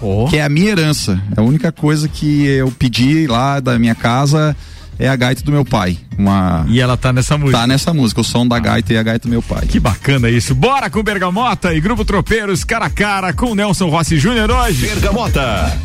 [0.00, 0.26] Oh.
[0.28, 1.20] Que é a minha herança.
[1.36, 4.56] É a única coisa que eu pedi lá da minha casa
[4.98, 5.98] é a gaita do meu pai.
[6.18, 6.64] Uma...
[6.68, 7.58] E ela tá nessa música.
[7.58, 9.66] Tá nessa música, o som da gaita e a gaita do meu pai.
[9.66, 10.54] Que bacana isso.
[10.54, 14.86] Bora com Bergamota e Grupo Tropeiros, cara a cara com Nelson Rossi Júnior hoje.
[14.86, 15.76] Bergamota.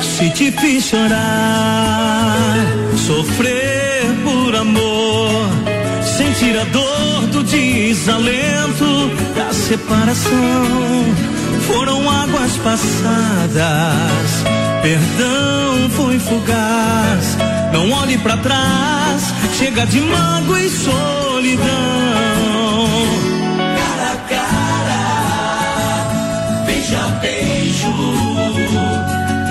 [0.00, 2.56] Se te fiz chorar,
[2.96, 5.03] sofrer por amor
[6.34, 11.04] sentir a dor do desalento da separação.
[11.66, 13.62] Foram águas passadas,
[14.82, 17.36] perdão foi fugaz.
[17.72, 21.68] Não olhe para trás, chega de mágoa e solidão.
[23.76, 25.04] Cara a cara,
[26.66, 27.94] beija beijo.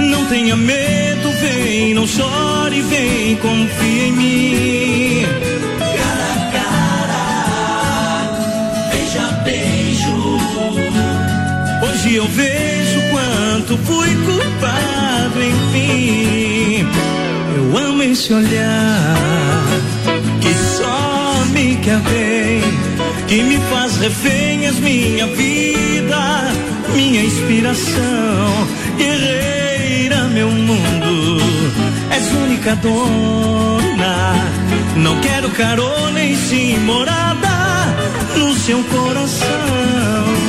[0.09, 4.33] Não tenha medo, vem, não chore, vem, confia em mim
[12.03, 16.87] Hoje eu vejo quanto fui culpado, enfim.
[17.55, 19.65] Eu amo esse olhar
[20.41, 22.61] que só me quer bem,
[23.27, 26.51] que me faz reféns, minha vida,
[26.93, 28.67] minha inspiração,
[28.97, 31.41] guerreira, meu mundo.
[32.11, 34.35] És única dona,
[34.95, 37.49] não quero carona e sim morada
[38.37, 40.43] no seu coração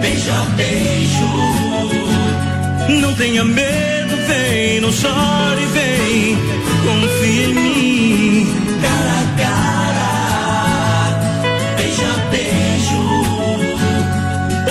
[0.00, 1.28] beija, beijo.
[3.00, 6.36] Não tenha medo, vem, não chore, vem,
[6.84, 8.46] confia em mim.
[8.82, 10.10] Cara a cara,
[11.76, 13.02] beija, beijo.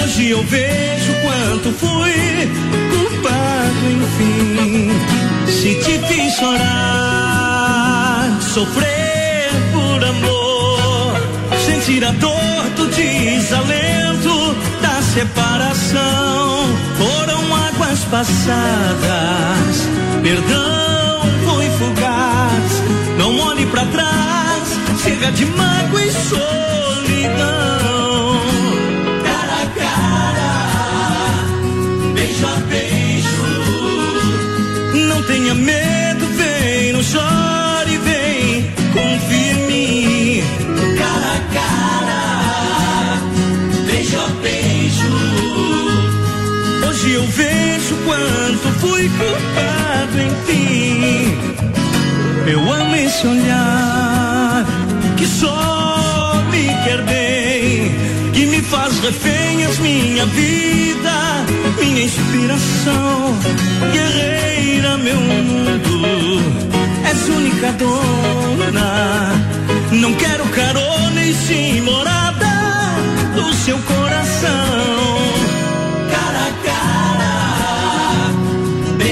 [0.03, 2.01] Hoje eu vejo quanto fui
[5.61, 11.13] fiz chorar, sofrer por amor,
[11.65, 16.75] sentir a dor do desalento da separação.
[16.97, 19.87] Foram águas passadas,
[20.23, 22.83] perdão foi fugaz.
[23.19, 26.41] Não olhe pra trás, chega de mágoa e solidão.
[29.23, 30.53] Cara a cara,
[32.15, 33.00] beijo a beijo.
[47.03, 51.35] Hoje eu vejo quanto fui culpado em ti.
[52.45, 54.63] Eu amo esse olhar
[55.17, 57.91] que só me quer bem,
[58.33, 61.43] que me faz reféns minha vida,
[61.79, 63.35] minha inspiração,
[63.91, 66.39] guerreira, meu mundo.
[67.09, 69.33] És única dona,
[69.91, 72.45] não quero carona e sim morada
[73.33, 75.50] do seu coração.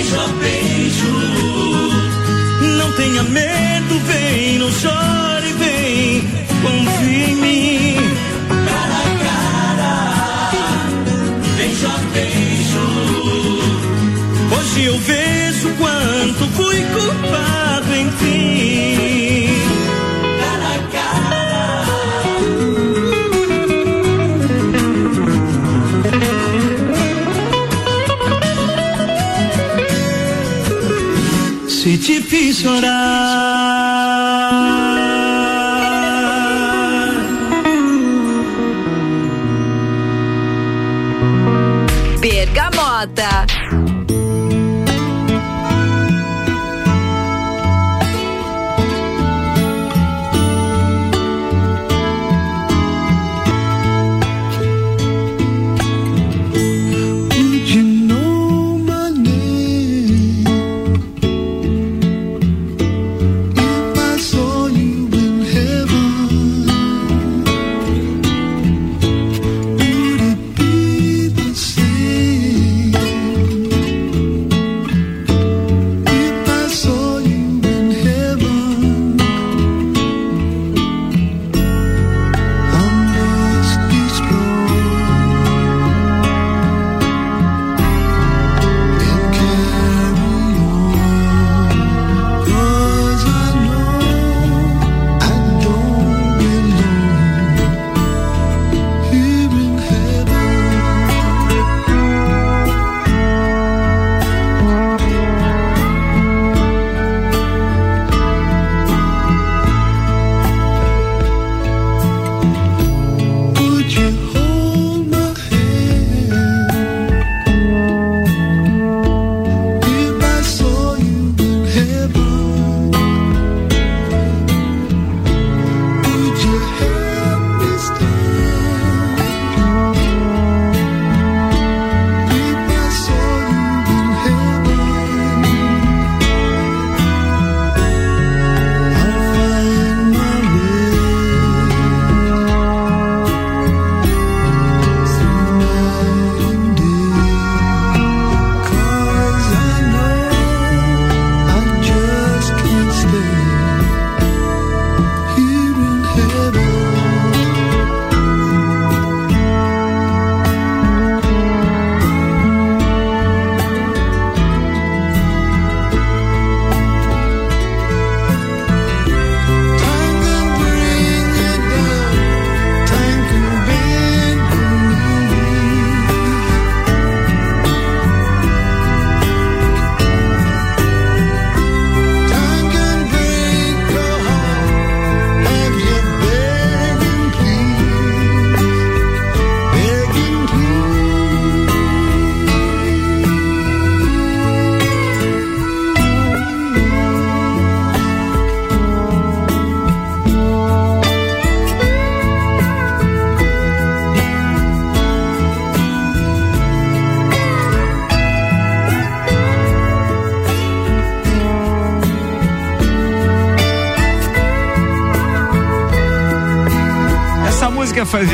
[0.10, 1.14] Beijo a beijo.
[2.78, 6.22] Não tenha medo, vem, não chore, vem,
[6.62, 7.96] confia em mim.
[8.50, 10.52] Cara a cara,
[11.58, 12.86] beijo a beijo.
[14.58, 18.10] Hoje eu vejo quanto fui culpado em
[32.30, 32.38] Se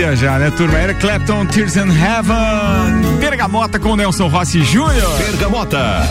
[0.06, 0.78] viajar, né, turma?
[0.78, 5.18] Era Clapton, Tears in Heaven, Bergamota com Nelson Rossi Júnior.
[5.18, 6.08] Bergamota.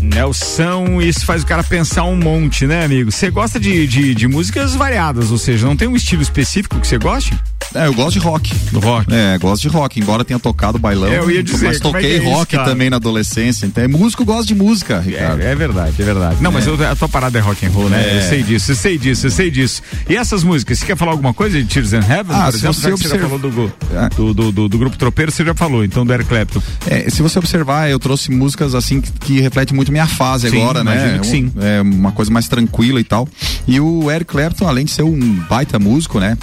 [0.00, 3.12] Nelson, isso faz o cara pensar um monte, né, amigo?
[3.12, 6.86] Você gosta de, de, de músicas variadas, ou seja, não tem um estilo específico que
[6.86, 7.38] você goste?
[7.76, 8.54] É, eu gosto de rock.
[8.72, 9.12] Do rock?
[9.12, 11.08] É, gosto de rock, embora tenha tocado bailão.
[11.12, 12.68] É, eu ia dizer, mas é toquei que é isso, rock cara?
[12.68, 13.66] também na adolescência.
[13.66, 15.40] Então, é músico gosta de música, Ricardo.
[15.42, 16.36] É, é verdade, é verdade.
[16.42, 16.70] Não, mas É.
[16.70, 18.02] eu- a tua parada é rock and roll, né?
[18.02, 18.18] É.
[18.18, 19.82] Eu sei disso, eu sei disso, eu sei disso.
[20.08, 22.58] E essas músicas, você quer falar alguma coisa de Tears in Heaven, Ah, por se
[22.58, 22.74] exemplo?
[22.74, 23.72] você Já que você já observa- falou do, go-
[24.16, 26.62] do, do, do- do grupo tropeiro, você já falou, então do Eric Clapton.
[26.86, 30.60] É, se você observar, eu trouxe músicas assim que, que refletem muito minha fase Sim,
[30.60, 31.20] agora, né?
[31.22, 31.52] sim.
[31.60, 33.28] É uma coisa mais tranquila e tal.
[33.66, 36.36] E o Eric Clapton, além de ser um baita músico, né?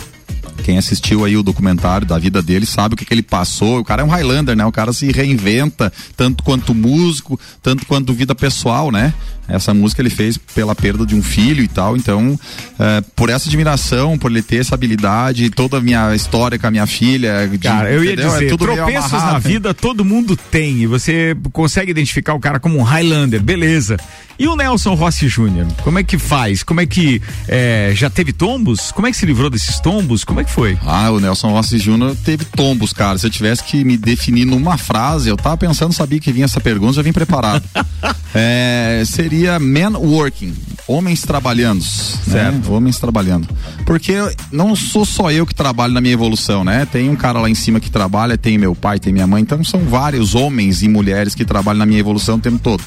[0.64, 3.80] Quem assistiu aí o documentário da vida dele sabe o que, que ele passou.
[3.80, 4.66] O cara é um Highlander, né?
[4.66, 9.14] O cara se reinventa, tanto quanto músico, tanto quanto vida pessoal, né?
[9.46, 11.98] Essa música ele fez pela perda de um filho e tal.
[11.98, 12.40] Então,
[12.80, 16.72] eh, por essa admiração, por ele ter essa habilidade, toda a minha história com a
[16.72, 17.46] minha filha.
[17.48, 18.30] de- Cara, eu ia entendeu?
[18.32, 22.40] É dizer, tudo meio tropeços na vida todo mundo tem e você consegue identificar o
[22.40, 23.98] cara como um Highlander, beleza.
[24.40, 26.64] E o Nelson Rossi Júnior, como é que faz?
[26.64, 28.92] Como é que é, já teve tombos?
[28.94, 30.24] Como é que se livrou desses tombos?
[30.24, 30.78] Como é que foi?
[30.86, 33.18] Ah, o Nelson Rossi Júnior teve tombos, cara.
[33.18, 36.60] Se eu tivesse que me definir numa frase, eu tava pensando, sabia que vinha essa
[36.60, 37.64] pergunta, já vim preparado.
[38.36, 40.56] É, seria men working,
[40.88, 41.86] homens trabalhando,
[42.26, 42.62] né?
[42.68, 43.48] Homens trabalhando.
[43.86, 44.16] Porque
[44.52, 46.84] não sou só eu que trabalho na minha evolução, né?
[46.92, 49.64] Tem um cara lá em cima que trabalha, tem meu pai, tem minha mãe, então
[49.64, 52.84] são vários homens e mulheres que trabalham na minha evolução o tempo todo.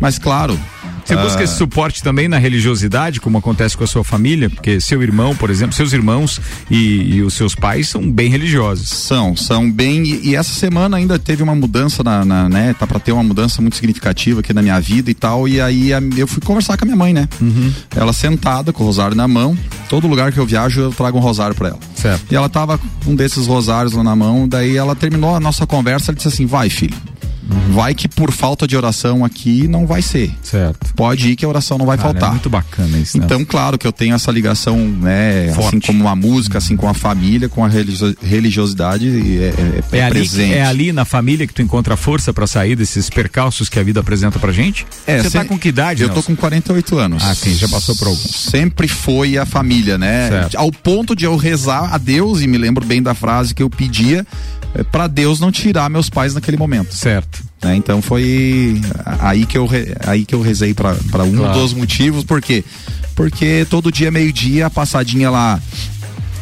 [0.00, 0.56] Mas claro,
[1.06, 4.50] Você ah, busca esse suporte também na religiosidade, como acontece com a sua família?
[4.50, 6.40] Porque seu irmão, por exemplo, seus irmãos
[6.70, 8.88] e, e os seus pais são bem religiosos.
[8.88, 10.02] São, são bem.
[10.02, 12.74] E, e essa semana ainda teve uma mudança na, na né?
[12.78, 15.46] Tá pra ter uma mudança muito significativa aqui na minha vida e tal.
[15.46, 17.28] E aí a- eu fui conversar com a minha mãe, né?
[17.94, 19.56] Ela sentada com o rosário na mão.
[19.88, 21.78] Todo lugar que eu viajo eu trago um rosário pra ela.
[21.94, 22.24] Certo.
[22.32, 24.48] E ela tava com um desses rosários lá na mão.
[24.48, 26.10] Daí ela terminou a nossa conversa.
[26.10, 26.94] Ela disse assim: vai, filho.
[27.70, 30.32] Vai que por falta de oração aqui não vai ser.
[30.42, 30.92] Certo.
[30.94, 32.28] Pode ir que a oração não vai Cara, faltar.
[32.28, 33.24] É muito bacana isso, né?
[33.24, 35.52] Então, claro que eu tenho essa ligação, né?
[35.54, 35.68] Forte.
[35.68, 39.82] Assim como a música, assim como a família, com a religio- religiosidade e é, é-
[39.92, 40.54] é É ali, presente.
[40.54, 44.00] é ali na família que tu encontra força pra sair desses percalços que a vida
[44.00, 44.86] apresenta pra gente?
[45.06, 46.26] É, Você tá se- com que idade, Eu tô Nelson?
[46.34, 47.22] com 48 anos.
[47.24, 48.22] Ah, sim, já passou por alguns.
[48.50, 50.28] Sempre foi a família, né?
[50.28, 50.56] Certo.
[50.56, 53.70] Ao ponto de eu rezar a Deus, e me lembro bem da frase que eu
[53.70, 54.26] pedia,
[54.74, 56.94] é, para Deus não tirar meus pais naquele momento.
[56.94, 57.35] Certo.
[57.62, 57.76] Né?
[57.76, 58.80] Então foi
[59.20, 59.68] aí que eu,
[60.06, 60.92] aí que eu rezei para
[61.24, 61.58] um Claro.
[61.58, 62.64] dos motivos, por quê?
[63.14, 65.58] Porque todo dia, meio-dia, a passadinha lá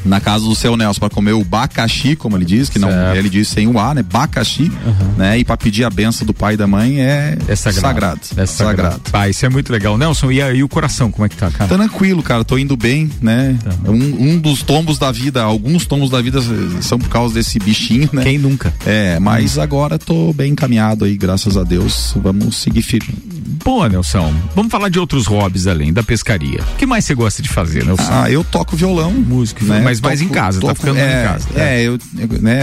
[0.05, 3.17] na casa do seu Nelson para comer o bacaxi, como ele diz, que não Certo.
[3.17, 4.03] ele diz sem o A, né?
[4.03, 4.71] Bacaxi,
[5.17, 5.39] né?
[5.39, 7.81] E para pedir a benção do pai e da mãe é, É sagrado.
[7.81, 8.21] sagrado.
[8.37, 9.01] É sagrado.
[9.13, 9.97] Ah, isso é muito legal.
[9.97, 11.69] Nelson, e, a- e o coração, como é que tá, cara?
[11.69, 13.57] Tá tranquilo, cara, tô indo bem, né?
[13.63, 13.91] Tá.
[13.91, 16.41] Um, um dos tombos da vida, alguns tombos da vida
[16.81, 18.23] são por causa desse bichinho, né?
[18.23, 18.73] Quem nunca?
[18.87, 22.13] É, mas agora tô bem encaminhado aí, graças a Deus.
[22.17, 23.15] Vamos seguir firme.
[23.47, 24.33] Boa, Nelson.
[24.55, 26.61] Vamos falar de outros hobbies além da pescaria.
[26.75, 28.03] O que mais você gosta de fazer, Nelson?
[28.11, 29.11] Ah, eu toco violão.
[29.13, 29.81] Músico, né?
[29.85, 31.49] mas mais em casa, tá ficando mais é, em casa.
[31.57, 32.59] É, eu, eu- né,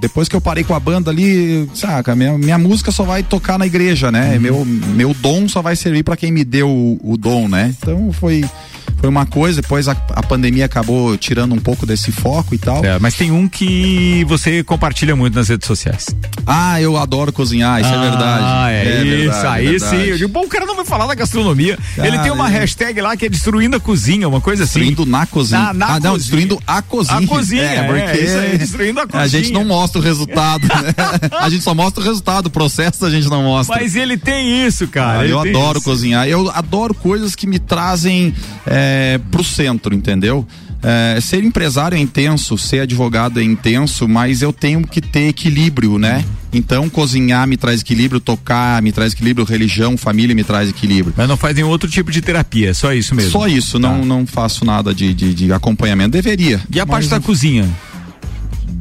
[0.00, 3.58] depois que eu parei com a banda ali, saca, minha, minha música só vai tocar
[3.58, 4.12] na igreja, Uhum.
[4.12, 4.38] né?
[4.38, 7.74] Meu, meu dom só vai servir pra quem me deu o, o dom, né?
[7.78, 8.44] Então foi,
[8.98, 12.84] foi uma coisa, depois a, a pandemia acabou tirando um pouco desse foco e tal.
[12.84, 16.06] É, mas tem um que você compartilha muito nas redes sociais.
[16.46, 18.44] Ah, eu adoro cozinhar, isso é verdade.
[18.46, 19.04] Ah, é, isso.
[19.04, 19.96] verdade, aí é verdade.
[19.96, 20.10] sim.
[20.10, 21.78] Eu digo, bom, o cara não vai falar da gastronomia.
[21.96, 22.52] Cara, Ele tem uma é.
[22.52, 24.80] hashtag lá que é destruindo a cozinha, uma coisa assim.
[24.80, 25.60] Destruindo na cozinha.
[25.60, 26.18] Na- na ah, não, cozinha.
[26.18, 27.18] destruindo a cozinha.
[27.18, 29.58] A cozinha, é, é, porque isso aí, destruindo a A gente cozinha.
[29.58, 30.94] não mostra o resultado, né?
[31.40, 33.76] A gente só mostra o resultado, o processo a gente não mostra.
[33.76, 35.20] Mas ele tem isso, cara.
[35.20, 35.84] Ah, eu adoro isso.
[35.88, 36.26] cozinhar.
[36.26, 38.34] Eu adoro coisas que me trazem
[38.76, 40.46] é, pro centro, entendeu?
[40.82, 45.98] É, ser empresário é intenso, ser advogado é intenso, mas eu tenho que ter equilíbrio,
[45.98, 46.22] né?
[46.52, 51.14] Então, cozinhar me traz equilíbrio, tocar me traz equilíbrio, religião, família me traz equilíbrio.
[51.16, 53.30] Mas não faz nenhum outro tipo de terapia, é só isso mesmo.
[53.30, 56.10] Só isso, não, não faço nada de, de, de acompanhamento.
[56.10, 56.60] Deveria.
[56.70, 57.66] E a parte da cozinha?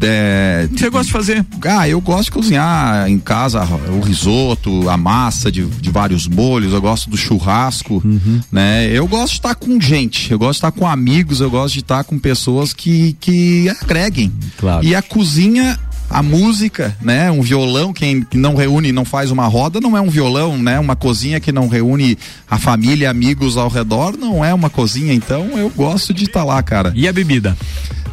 [0.01, 1.45] É, você gosta de fazer?
[1.63, 6.73] Ah, eu gosto de cozinhar em casa o risoto, a massa de, de vários molhos,
[6.73, 8.41] eu gosto do churrasco, Uhum.
[8.51, 8.87] né?
[8.91, 11.79] Eu gosto de estar com gente, eu gosto de estar com amigos, eu gosto de
[11.81, 14.31] estar com pessoas que, que agreguem.
[14.57, 14.85] Claro.
[14.85, 15.79] E a cozinha,
[16.15, 17.29] a música, né?
[17.29, 20.79] Um violão, quem não reúne, não faz uma roda, não é um violão, né?
[20.79, 22.17] Uma cozinha que não reúne
[22.49, 26.63] a família, amigos ao redor, não é uma cozinha, então eu gosto de estar lá,
[26.63, 26.93] cara.
[26.95, 27.57] E a bebida?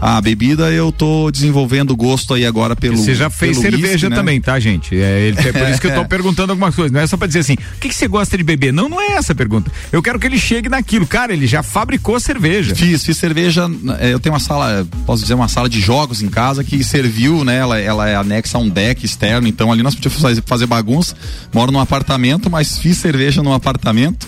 [0.02, 2.96] A bebida eu tô desenvolvendo gosto aí agora pelo.
[2.96, 4.16] Você já fez cerveja né?
[4.16, 4.96] também, tá, gente?
[4.96, 6.90] É, é por isso que eu tô perguntando algumas coisas.
[6.90, 8.72] Não é só pra dizer assim, o que, que você gosta de beber?
[8.72, 9.70] Não, não é essa a pergunta.
[9.92, 11.06] Eu quero que ele chegue naquilo.
[11.06, 12.74] Cara, ele já fabricou cerveja.
[12.74, 13.70] Fiz, fiz cerveja.
[14.00, 17.44] é, Eu tenho uma sala, posso dizer, uma sala de jogos em casa que serviu,
[17.44, 17.58] né?
[17.58, 21.14] Ela, ela é anexa a um deck externo, então ali nós podíamos fazer, bagunça.
[21.52, 24.26] Moro num apartamento, mas fiz cerveja num apartamento.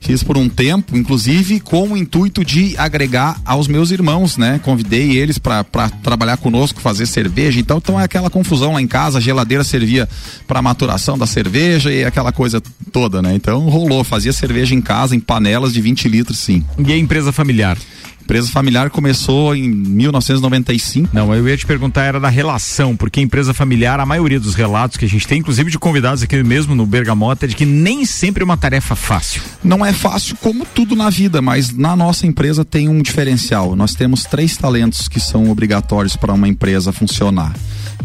[0.00, 4.60] Fiz por um tempo, inclusive com o intuito de agregar aos meus irmãos, né?
[4.62, 5.64] Convidei eles para
[6.02, 7.58] trabalhar conosco, fazer cerveja.
[7.58, 9.16] Então, então é aquela confusão lá em casa.
[9.16, 10.06] A geladeira servia
[10.46, 12.62] para maturação da cerveja e aquela coisa
[12.92, 13.34] toda, né?
[13.34, 16.62] Então rolou, fazia cerveja em casa, em panelas de 20 litros, sim.
[16.86, 17.78] E a empresa familiar?
[18.24, 21.10] Empresa familiar começou em 1995.
[21.12, 24.96] Não, eu ia te perguntar era da relação, porque empresa familiar, a maioria dos relatos
[24.96, 28.06] que a gente tem, inclusive de convidados aqui mesmo no Bergamota, é de que nem
[28.06, 29.42] sempre é uma tarefa fácil.
[29.62, 33.76] Não é fácil como tudo na vida, mas na nossa empresa tem um diferencial.
[33.76, 37.54] Nós temos três talentos que são obrigatórios para uma empresa funcionar,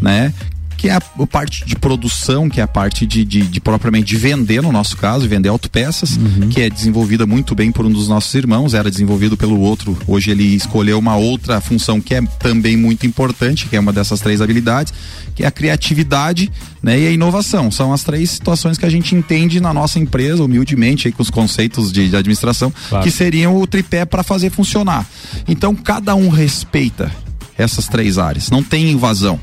[0.02, 0.34] né?
[0.80, 4.16] Que é a, parte de produção, que é a parte de, de, de propriamente de
[4.16, 6.18] vender, no nosso caso, vender autopeças,
[6.50, 9.94] que é desenvolvida muito bem por um dos nossos irmãos, era desenvolvido pelo outro.
[10.06, 14.20] Hoje ele escolheu uma outra função que é também muito importante, que é uma dessas
[14.20, 14.94] três habilidades,
[15.34, 16.50] que é a criatividade
[16.82, 17.70] né, e a inovação.
[17.70, 21.28] São as três situações que a gente entende na nossa empresa, humildemente, aí, com os
[21.28, 23.04] conceitos de, de administração, Claro.
[23.04, 25.06] que seriam o tripé para fazer funcionar.
[25.46, 27.12] Então, cada um respeita
[27.58, 29.38] essas três áreas, não tem invasão.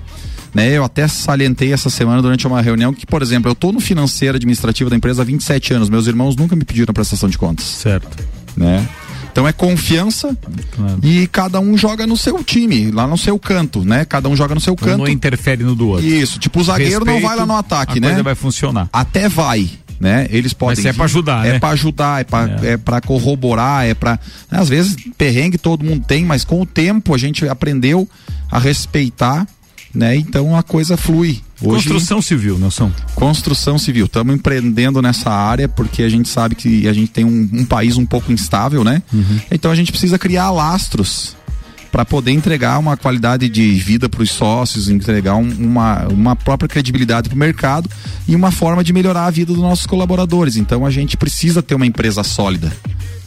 [0.58, 3.80] Né, eu até salientei essa semana durante uma reunião que, por exemplo, eu estou no
[3.80, 7.64] financeiro administrativo da empresa há 27 anos, meus irmãos nunca me pediram prestação de contas.
[7.66, 8.18] Certo.
[8.56, 8.88] Né?
[9.32, 10.36] Então é confiança
[11.04, 14.04] e cada um joga no seu time, lá no seu canto, né?
[14.04, 14.98] Cada um joga no seu Um canto.
[14.98, 16.04] não interfere no do outro.
[16.08, 18.08] Isso, tipo o zagueiro não Respeito, vai lá no ataque, a né?
[18.08, 18.90] coisa vai funcionar.
[18.92, 20.26] Até vai, né?
[20.32, 20.78] Eles podem.
[20.84, 21.60] Mas é pra ajudar, É né?
[21.60, 22.78] pra ajudar, é pra, é.
[22.78, 24.20] pra corroborar, é pra.
[24.50, 28.10] Às vezes, perrengue todo mundo tem, mas com o tempo a gente aprendeu
[28.50, 29.46] a respeitar,
[29.98, 30.16] né?
[30.16, 31.42] Então a coisa flui.
[31.62, 32.92] Hoje, Construção civil, Nelson.
[33.16, 34.06] Construção civil.
[34.06, 37.98] Estamos empreendendo nessa área porque a gente sabe que a gente tem um, um país
[37.98, 39.02] um pouco instável, né?
[39.12, 39.40] Uhum.
[39.50, 41.37] Então a gente precisa criar lastros
[41.92, 46.68] para poder entregar uma qualidade de vida para os sócios, entregar um- uma, uma própria
[46.68, 47.90] credibilidade para o mercado
[48.28, 50.56] e uma forma de melhorar a vida dos nossos colaboradores.
[50.58, 52.72] Então a gente precisa ter uma empresa sólida.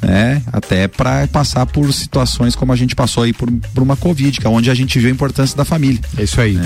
[0.02, 0.40] Né?
[0.50, 4.46] Até para passar por situações como a gente passou aí por, por uma Covid, que
[4.46, 6.00] é onde a gente viu a importância da família.
[6.16, 6.58] É isso aí.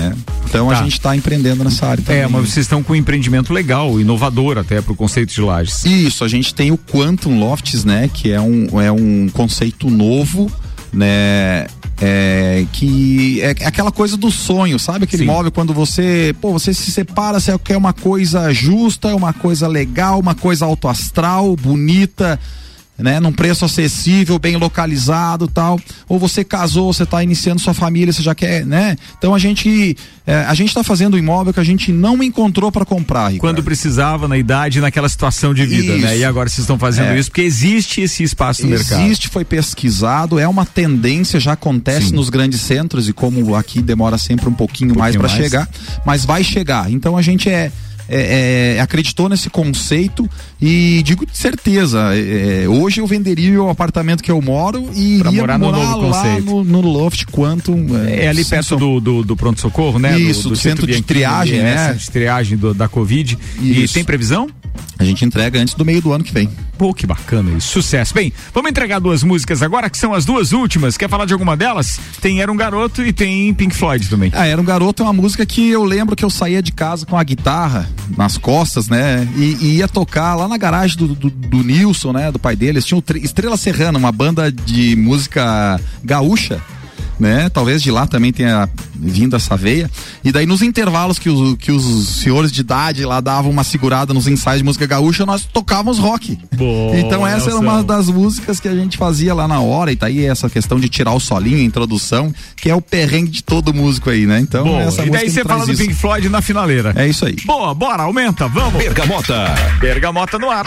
[0.45, 0.79] Então Tá.
[0.79, 2.21] a gente está empreendendo nessa área também.
[2.21, 5.83] É, mas vocês estão com um empreendimento legal, inovador até pro conceito de lajes.
[5.83, 8.09] Isso, a gente tem o Quantum Lofts, né?
[8.13, 10.49] Que é um, é um conceito novo,
[10.93, 11.67] né?
[12.01, 15.05] É, que é aquela coisa do sonho, sabe?
[15.05, 19.67] Aquele imóvel quando você, pô, você se separa, você quer uma coisa justa, uma coisa
[19.67, 22.39] legal, uma coisa alto astral, bonita,
[22.97, 23.19] né?
[23.19, 25.79] Num preço acessível, bem localizado tal.
[26.07, 28.95] Ou você casou, você está iniciando sua família, você já quer, né?
[29.17, 32.85] Então a gente, é, a gente está fazendo imóvel que a gente não encontrou para
[32.85, 33.39] comprar, Ricardo.
[33.41, 36.13] Quando precisava, na idade, naquela situação de vida, né?
[36.13, 36.21] Isso.
[36.21, 37.19] E agora vocês estão fazendo É.
[37.19, 39.01] isso porque existe esse espaço no mercado.
[39.01, 44.17] Existe, foi pesquisado, é uma tendência, já acontece nos grandes centros e como aqui demora
[44.17, 45.41] sempre um pouquinho, mais para mais.
[45.41, 45.69] chegar,
[46.05, 46.89] mas vai chegar.
[46.91, 47.71] Então a gente é,
[48.09, 50.29] é- é, acreditou nesse conceito
[50.61, 55.19] e digo de certeza, é, é, hoje eu venderia o apartamento que eu moro e
[55.19, 56.45] Pra iria morar no novo lá conceito.
[56.45, 57.87] no, no Loft Quantum.
[58.07, 60.19] É ali sem perto som- do, do, do pronto-socorro, né?
[60.19, 61.87] Isso, do centro de Bianchini, triagem, é, né?
[61.87, 63.37] Centro de triagem do- da Covid.
[63.61, 63.93] E Isso.
[63.93, 64.47] tem previsão?
[64.97, 66.49] A gente entrega antes do meio do ano que vem.
[66.77, 67.67] Pô, que bacana isso.
[67.69, 68.13] Sucesso.
[68.13, 70.97] Bem, vamos entregar duas músicas agora, que são as duas últimas.
[70.97, 71.99] Quer falar de alguma delas?
[72.21, 74.31] Tem Era um Garoto e tem Pink Floyd também.
[74.33, 77.05] Ah, era um garoto, é uma música que eu lembro que eu saía de casa
[77.05, 79.27] com a guitarra nas costas, né?
[79.35, 82.31] E, e ia tocar lá na garagem do, do, do Nilson, né?
[82.31, 82.73] Do pai dele.
[82.73, 86.61] Eles tinham Tre- Estrela Serrana, uma banda de música gaúcha.
[87.19, 87.49] Né?
[87.49, 89.89] Talvez de lá também tenha vindo essa veia.
[90.23, 94.13] E daí nos intervalos que os, que os senhores de idade lá davam uma segurada
[94.13, 96.37] nos ensaios de música gaúcha, nós tocávamos rock.
[96.55, 97.61] Boa, então essa era Nelson.
[97.61, 100.79] uma das músicas que a gente fazia lá na hora, e tá aí essa questão
[100.79, 104.39] de tirar o solinho, a introdução, que é o perrengue de todo músico aí, né?
[104.39, 104.81] Então, Boa.
[104.81, 105.81] essa E daí música você fala traz do isso.
[105.83, 106.93] Pink Floyd na finaleira.
[106.95, 107.35] É isso aí.
[107.45, 108.83] Boa, bora, aumenta, vamos.
[108.83, 109.55] Bergamota.
[109.79, 110.65] Bergamota no ar.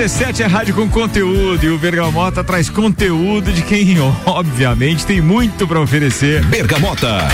[0.00, 5.68] RC7 é rádio com conteúdo e o Bergamota traz conteúdo de quem, obviamente, tem muito
[5.68, 6.42] para oferecer.
[6.46, 7.28] Bergamota.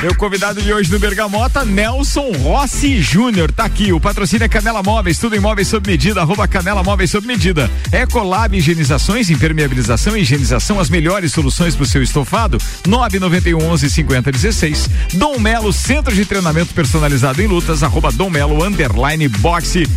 [0.00, 3.92] Meu convidado de hoje no Bergamota, Nelson Rossi Júnior, tá aqui.
[3.92, 7.68] O patrocínio é Canela Móveis, tudo em móveis sob medida, arroba Canela Móveis sob medida.
[7.90, 12.58] Ecolab Higienizações, impermeabilização e higienização, as melhores soluções para o seu estofado.
[12.86, 14.90] 991 11 50 16.
[15.14, 19.88] Dom Melo, Centro de Treinamento Personalizado em Lutas, arroba Dom Melo, underline boxe.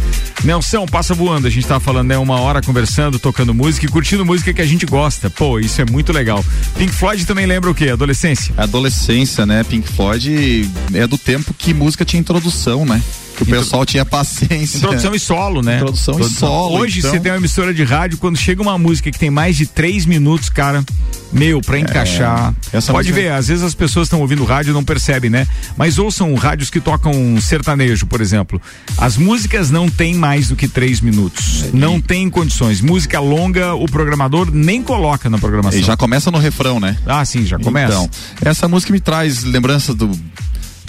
[0.43, 1.47] Nelson, passa voando.
[1.47, 2.17] A gente tava falando, né?
[2.17, 5.29] Uma hora conversando, tocando música e curtindo música que a gente gosta.
[5.29, 6.43] Pô, isso é muito legal.
[6.77, 7.89] Pink Floyd também lembra o quê?
[7.89, 8.53] Adolescência?
[8.57, 9.63] Adolescência, né?
[9.63, 13.01] Pink Floyd é do tempo que música tinha introdução, né?
[13.37, 14.77] Que o pessoal tinha paciência.
[14.77, 15.77] Introdução e solo, né?
[15.77, 16.77] Introdução e solo.
[16.79, 19.55] Hoje então- você tem uma emissora de rádio, quando chega uma música que tem mais
[19.57, 20.83] de três minutos, cara,
[21.31, 22.53] meu, pra encaixar.
[22.73, 25.47] É, Pode ver, às vezes as pessoas estão ouvindo rádio e não percebem, né?
[25.77, 28.61] Mas ouçam rádios que tocam sertanejo, por exemplo.
[28.97, 31.65] As músicas não têm mais do que três minutos.
[31.73, 32.81] Não tem condições.
[32.81, 35.79] Música longa, o programador nem coloca na programação.
[35.79, 36.97] E já começa no refrão, né?
[37.05, 37.93] Ah, sim, já começa.
[37.93, 38.09] Então,
[38.43, 40.11] essa música me traz lembranças do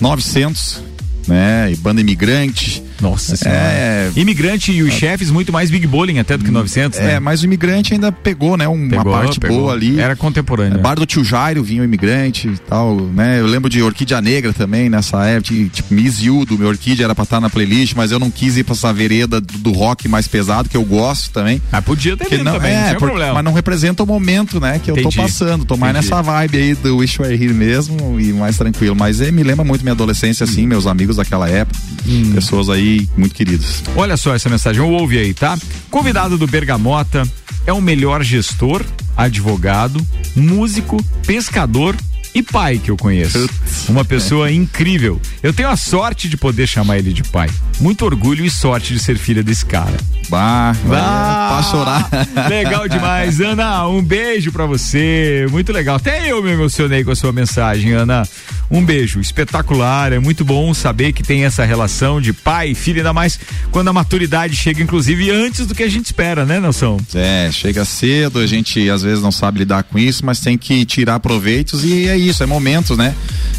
[0.01, 0.82] 900,
[1.26, 1.70] né?
[1.72, 2.82] E banda imigrante.
[3.03, 3.61] Nossa senhora.
[3.61, 7.14] É, Imigrante e os chefes muito mais Big Bowling até do que 900, né?
[7.14, 8.66] é, mas o imigrante ainda pegou, né?
[8.68, 9.59] Uma Pegou, parte pegou.
[9.59, 9.98] boa ali.
[10.00, 10.78] Era contemporâneo.
[10.78, 13.40] É, Bar do Tio Jairo vinha o imigrante e tal, né?
[13.40, 17.14] Eu lembro de Orquídea Negra também nessa época, tipo Miss You do meu Orquídea era
[17.14, 20.07] pra estar na playlist, mas eu não quis ir pra essa vereda do, do rock
[20.09, 21.61] mais pesado, que eu gosto também.
[21.72, 23.34] Ah, podia ter Que vindo não, também, é, não por- problema.
[23.34, 25.16] mas não representa o momento, né, que eu Entendi.
[25.16, 25.64] tô passando.
[25.64, 26.11] Tô mais Entendi.
[26.11, 28.94] nessa vibe aí do Wish You Were Here mesmo e mais tranquilo.
[28.94, 32.32] Mas é, me lembra muito minha adolescência, assim, meus amigos daquela época, Hum.
[32.34, 33.82] pessoas aí muito queridas.
[33.97, 35.59] Olha só essa mensagem, eu ouvi aí, tá?
[35.90, 37.22] Convidado do Bergamota
[37.66, 38.84] é o melhor gestor,
[39.16, 41.97] advogado, músico, pescador
[42.35, 43.49] e pai que eu conheço.
[43.89, 45.20] Uma pessoa incrível.
[45.43, 47.49] Eu tenho a sorte de poder chamar ele de pai.
[47.80, 49.97] Muito orgulho e sorte de ser filha desse cara.
[50.28, 52.11] Bah, bah pra chorar.
[52.49, 53.87] Legal demais, Ana.
[53.87, 55.47] Um beijo para você.
[55.51, 55.97] Muito legal.
[55.97, 58.26] Até eu me emocionei com a sua mensagem, Ana.
[58.70, 60.12] Um beijo, espetacular.
[60.12, 63.39] É muito bom saber que tem essa relação de pai e filho, ainda mais
[63.70, 66.99] quando a maturidade chega, inclusive, antes do que a gente espera, né, Nelson?
[67.14, 70.87] É, chega cedo, a gente às vezes não sabe lidar com isso, mas tem que
[70.87, 73.14] tirar proveitos e é isso, é momentos, né?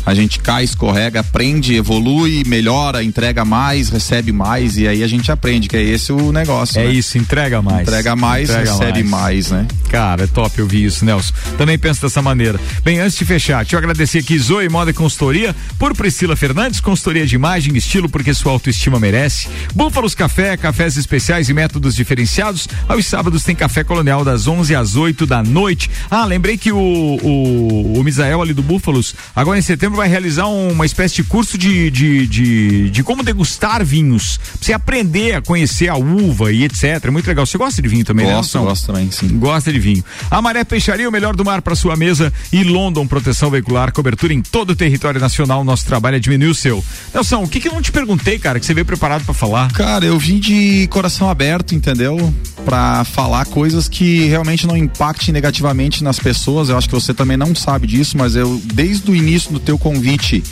[0.05, 5.31] A gente cai, escorrega, aprende, evolui, melhora, entrega mais, recebe mais e aí a gente
[5.31, 6.79] aprende, que é esse o negócio.
[6.79, 6.91] É né?
[6.91, 7.87] isso, entrega mais.
[7.87, 9.49] Entrega mais, entrega recebe mais.
[9.49, 9.51] mais.
[9.51, 9.67] né?
[9.89, 11.33] Cara, é top ouvir isso, Nelson.
[11.57, 12.59] Também penso dessa maneira.
[12.83, 17.25] Bem, antes de fechar, deixa eu agradecer aqui Zoe Moda Consultoria, por Priscila Fernandes, consultoria
[17.25, 19.47] de imagem, estilo, porque sua autoestima merece.
[19.73, 22.67] Búfalos Café, cafés especiais e métodos diferenciados.
[22.87, 25.89] Aos sábados tem café colonial das 11 às 8 da noite.
[26.09, 30.47] Ah, lembrei que o, o, o Misael ali do Búfalos, agora em setembro vai realizar
[30.47, 34.37] uma espécie de curso de, de, de, de como degustar vinhos.
[34.37, 37.09] Pra você aprender a conhecer a uva e etc.
[37.11, 37.45] Muito legal.
[37.45, 38.65] Você gosta de vinho também, gosto, né?
[38.65, 39.27] Gosto também, sim.
[39.37, 40.03] Gosta de vinho.
[40.29, 44.33] A Maré Peixaria, o melhor do mar para sua mesa e London Proteção Veicular, cobertura
[44.33, 45.63] em todo o território nacional.
[45.63, 46.83] Nosso trabalho é diminuir o seu.
[47.13, 49.71] Nelson, o que que eu não te perguntei, cara, que você veio preparado para falar?
[49.71, 52.33] Cara, eu vim de coração aberto, entendeu?
[52.65, 56.69] Para falar coisas que realmente não impactem negativamente nas pessoas.
[56.69, 59.77] Eu acho que você também não sabe disso, mas eu desde o início do teu
[59.77, 60.43] convite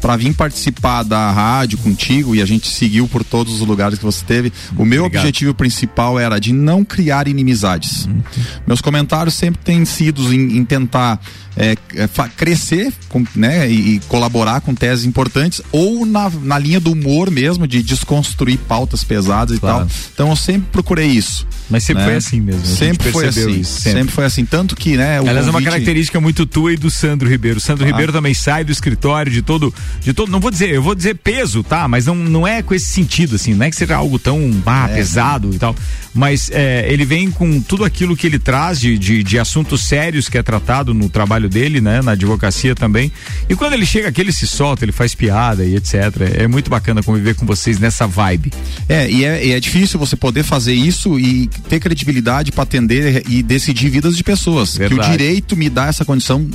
[0.00, 4.04] para vir participar da rádio contigo e a gente seguiu por todos os lugares que
[4.04, 4.52] você teve.
[4.76, 5.22] O meu Obrigado.
[5.22, 8.06] objetivo principal era de não criar inimizades.
[8.06, 8.22] Uhum.
[8.66, 11.20] Meus comentários sempre têm sido em, em tentar
[11.60, 16.80] é, é, crescer com, né, e, e, colaborar com teses importantes ou na, na linha
[16.80, 19.84] do humor mesmo, de desconstruir pautas pesadas claro.
[19.84, 19.96] e tal.
[20.14, 21.46] Então eu sempre procurei isso.
[21.68, 22.08] Mas sempre né?
[22.08, 22.66] foi assim mesmo.
[22.66, 23.60] Sempre foi assim.
[23.60, 24.00] Isso, sempre.
[24.00, 24.14] sempre.
[24.14, 24.44] foi assim.
[24.44, 25.18] Tanto que, né?
[25.18, 25.46] Aliás, convite...
[25.46, 27.58] é uma característica muito tua e do Sandro Ribeiro.
[27.58, 27.86] O Sandro ah.
[27.86, 30.32] Ribeiro também sai do escritório de todo, de todo.
[30.32, 31.86] Não vou dizer, eu vou dizer peso, tá?
[31.86, 33.54] Mas não, não é com esse sentido, assim.
[33.54, 35.76] Não é que seja algo tão ah, é, pesado e tal.
[36.12, 40.28] Mas é, ele vem com tudo aquilo que ele traz de, de, de assuntos sérios
[40.28, 42.02] que é tratado no trabalho dele, né?
[42.02, 43.12] Na advocacia também.
[43.48, 45.94] E quando ele chega aqui, ele se solta, ele faz piada e etc.
[46.34, 48.52] É muito bacana conviver com vocês nessa vibe.
[48.88, 53.24] É, e é, e é difícil você poder fazer isso e ter credibilidade para atender
[53.28, 54.76] e decidir vidas de pessoas.
[54.76, 55.00] Verdade.
[55.00, 56.48] Que o direito me dá essa condição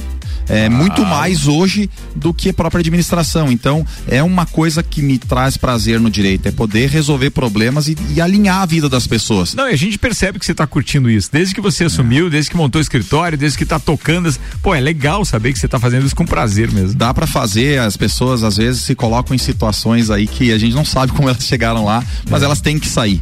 [0.49, 0.69] é, ah.
[0.69, 3.51] muito mais hoje do que a própria administração.
[3.51, 7.97] Então, é uma coisa que me traz prazer no direito, é poder resolver problemas e,
[8.13, 9.53] e alinhar a vida das pessoas.
[9.53, 11.29] Não, e a gente percebe que você está curtindo isso.
[11.31, 12.29] Desde que você assumiu, é.
[12.29, 14.33] desde que montou o escritório, desde que está tocando.
[14.61, 16.95] Pô, é legal saber que você está fazendo isso com prazer mesmo.
[16.95, 20.73] Dá para fazer, as pessoas às vezes se colocam em situações aí que a gente
[20.73, 22.45] não sabe como elas chegaram lá, mas é.
[22.45, 23.21] elas têm que sair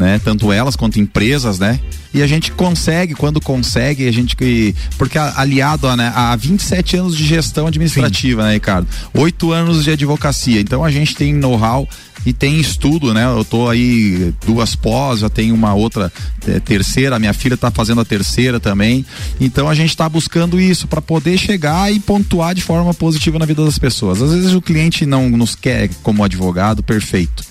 [0.00, 0.18] né?
[0.24, 1.78] Tanto elas quanto empresas, né?
[2.12, 4.74] E a gente consegue, quando consegue, a gente que.
[4.96, 8.48] Porque aliado a, né, a 27 anos de gestão administrativa, Sim.
[8.48, 8.88] né, Ricardo?
[9.14, 10.60] Oito anos de advocacia.
[10.60, 11.86] Então a gente tem know-how
[12.24, 13.26] e tem estudo, né?
[13.26, 16.10] Eu tô aí duas pós, já tenho uma outra
[16.46, 19.04] é, terceira, minha filha está fazendo a terceira também.
[19.38, 23.46] Então a gente está buscando isso para poder chegar e pontuar de forma positiva na
[23.46, 24.22] vida das pessoas.
[24.22, 27.49] Às vezes o cliente não nos quer como advogado perfeito.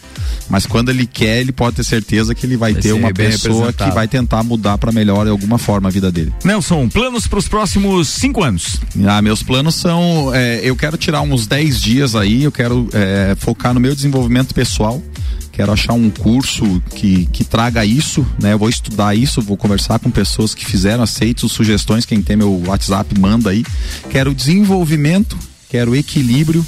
[0.49, 3.71] Mas quando ele quer, ele pode ter certeza que ele vai, vai ter uma pessoa
[3.71, 6.33] que vai tentar mudar para melhor de alguma forma a vida dele.
[6.43, 8.79] Nelson, planos para os próximos cinco anos?
[9.07, 13.35] Ah, meus planos são, é, eu quero tirar uns 10 dias aí, eu quero é,
[13.37, 15.01] focar no meu desenvolvimento pessoal
[15.59, 18.53] quero achar um curso que, que traga isso, né?
[18.53, 22.63] Eu vou estudar isso, vou conversar com pessoas que fizeram, aceito sugestões, quem tem meu
[22.65, 23.65] WhatsApp manda aí.
[24.09, 25.37] Quero desenvolvimento,
[25.67, 26.65] quero equilíbrio,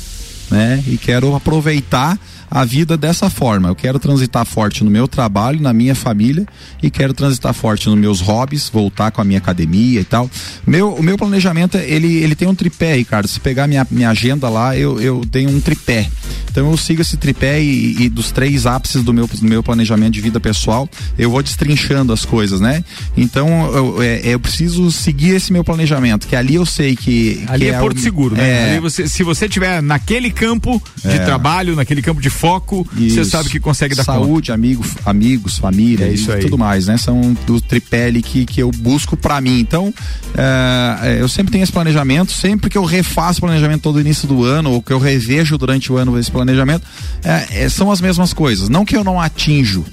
[0.50, 0.84] né?
[0.86, 2.20] E quero aproveitar
[2.52, 3.70] a vida dessa forma.
[3.70, 6.46] Eu quero transitar forte no meu trabalho, na minha família
[6.84, 10.30] e quero transitar forte nos meus hobbies, voltar com a minha academia e tal.
[10.68, 13.28] Meu, o meu planejamento, ele, ele tem um tripé, Ricardo.
[13.28, 16.10] Se pegar minha, minha agenda lá, eu, eu tenho um tripé.
[16.52, 20.12] Então eu sigo esse tripé e, e dos três ápices do meu, do meu planejamento
[20.12, 22.84] de vida pessoal, eu vou destrinchando as coisas, né?
[23.16, 27.46] Então eu, é, eu preciso seguir esse meu planejamento, que ali eu sei que.
[27.48, 28.76] Ali que é, é Porto Seguro, né?
[28.76, 33.24] É, você, se você tiver naquele campo de é, trabalho, naquele campo de foco, você
[33.24, 34.54] sabe que consegue dar Saúde, conta.
[34.54, 36.42] amigo, amigos, família, é isso e aí.
[36.42, 36.98] tudo mais, né?
[36.98, 39.60] São do tripé ali que, que eu busco para mim.
[39.60, 39.94] Então,
[40.36, 44.44] é, eu sempre tenho esse planejamento, sempre que eu refaço o planejamento todo início do
[44.44, 46.84] ano, ou que eu revejo durante o ano esse planejamento,
[47.24, 48.70] é, são as mesmas coisas.
[48.70, 49.86] Não que eu não atinjo,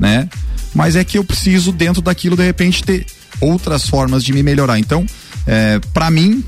[0.00, 0.30] né?
[0.74, 3.04] Mas é que eu preciso, dentro daquilo, de repente, ter
[3.38, 4.78] outras formas de me melhorar.
[4.78, 5.04] Então,
[5.46, 6.42] é, para mim,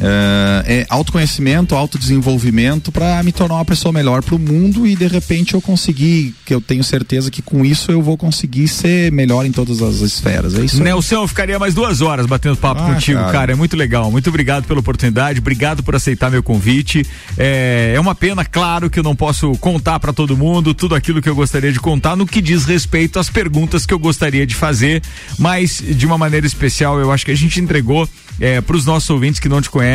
[0.00, 5.06] Uh, é autoconhecimento, autodesenvolvimento para me tornar uma pessoa melhor para o mundo e de
[5.06, 9.44] repente eu conseguir, que eu tenho certeza que com isso eu vou conseguir ser melhor
[9.44, 10.54] em todas as esferas.
[10.54, 10.82] É isso.
[10.82, 13.32] Nelson, eu ficaria mais duas horas batendo papo ah, contigo, cara.
[13.32, 13.52] cara.
[13.52, 14.10] É muito legal.
[14.10, 17.04] Muito obrigado pela oportunidade, obrigado por aceitar meu convite.
[17.36, 21.20] É, é uma pena, claro, que eu não posso contar para todo mundo tudo aquilo
[21.20, 24.54] que eu gostaria de contar no que diz respeito às perguntas que eu gostaria de
[24.54, 25.02] fazer,
[25.38, 28.08] mas de uma maneira especial, eu acho que a gente entregou
[28.40, 29.89] é, para os nossos ouvintes que não te conhecem,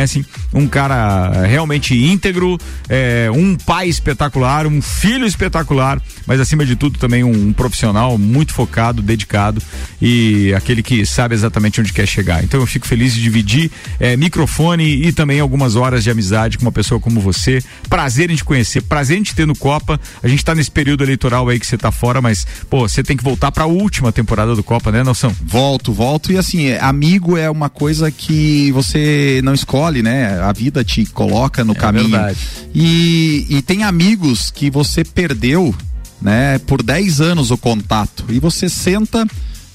[0.52, 6.98] um cara realmente íntegro, é, um pai espetacular, um filho espetacular, mas acima de tudo
[6.98, 9.62] também um, um, profissional muito focado, dedicado
[10.00, 12.42] e aquele que sabe exatamente onde quer chegar.
[12.42, 16.64] Então eu fico feliz de dividir é, microfone e também algumas horas de amizade com
[16.64, 17.62] uma pessoa como você.
[17.88, 20.00] Prazer em te conhecer, prazer em te ter no Copa.
[20.22, 23.16] A gente está nesse período eleitoral aí que você tá fora, mas pô, você tem
[23.16, 25.34] que voltar para a última temporada do Copa, né, Nelson?
[25.42, 30.40] Volto, volto e assim, amigo é uma coisa que você não escolhe, né?
[30.40, 32.10] A vida te coloca no é caminho.
[32.10, 32.38] Verdade.
[32.74, 35.74] E, e tem amigos que você perdeu,
[36.20, 36.58] né?
[36.60, 38.24] Por 10 anos o contato.
[38.28, 39.26] E você senta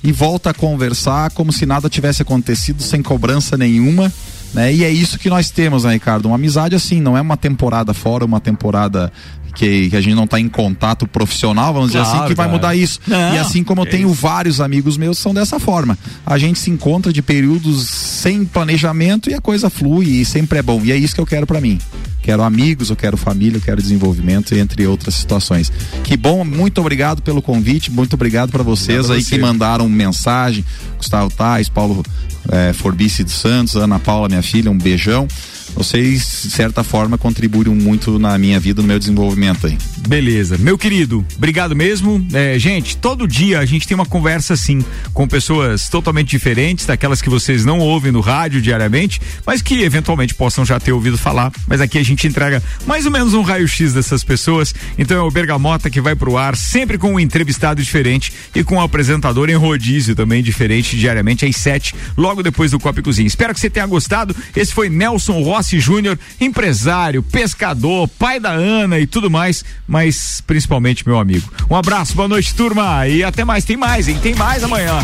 [0.04, 4.12] e volta a conversar como se nada tivesse acontecido, sem cobrança nenhuma.
[4.54, 4.74] Né?
[4.74, 6.26] E é isso que nós temos, né, Ricardo?
[6.26, 9.12] Uma amizade assim, não é uma temporada fora, uma temporada
[9.54, 12.48] que, que a gente não está em contato profissional, vamos claro, dizer assim, que vai
[12.48, 13.00] mudar isso.
[13.08, 14.22] Não, e assim como eu tenho isso.
[14.22, 15.98] vários amigos meus são dessa forma.
[16.26, 20.62] A gente se encontra de períodos sem planejamento e a coisa flui e sempre é
[20.62, 20.82] bom.
[20.84, 21.80] E é isso que eu quero para mim.
[22.22, 25.72] Quero amigos, eu quero família, eu quero desenvolvimento, entre outras situações.
[26.04, 29.36] Que bom, muito obrigado pelo convite, muito obrigado para vocês aí você.
[29.36, 30.64] que mandaram mensagem.
[30.98, 32.04] Gustavo Tais, Paulo
[32.50, 35.28] é, Forbice dos Santos, Ana Paula, minha filha, um beijão
[35.76, 39.78] vocês, de certa forma, contribuem muito na minha vida, no meu desenvolvimento aí.
[40.08, 40.58] Beleza.
[40.58, 42.26] Meu querido, obrigado mesmo.
[42.34, 44.84] É, gente, todo dia a gente tem uma conversa assim,
[45.14, 50.34] com pessoas totalmente diferentes, daquelas que vocês não ouvem no rádio diariamente, mas que eventualmente
[50.34, 51.52] possam já ter ouvido falar.
[51.68, 54.74] Mas aqui a gente entrega mais ou menos um raio-x dessas pessoas.
[54.98, 58.76] Então é o Bergamota que vai pro ar, sempre com um entrevistado diferente e com
[58.76, 63.28] um apresentador em rodízio também diferente, diariamente, às sete, logo depois do Copa e Cozinha.
[63.28, 64.36] Espero que você tenha gostado.
[64.56, 70.42] Esse foi Nelson Rossi Rossi Júnior, empresário, pescador, pai da Ana e tudo mais, mas
[70.46, 71.48] principalmente meu amigo.
[71.70, 73.64] Um abraço, boa noite, turma, e até mais.
[73.64, 74.18] Tem mais, hein?
[74.20, 75.00] Tem mais amanhã.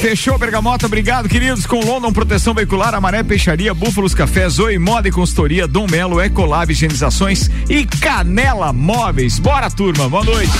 [0.00, 1.66] Fechou, Bergamota, obrigado, queridos.
[1.66, 6.72] Com London Proteção Veicular, Amaré Peixaria, Búfalos Café, Zoe Moda e Consultoria, Dom Melo, Ecolab
[6.72, 9.40] Higienizações e Canela Móveis.
[9.40, 10.52] Bora, turma, boa noite.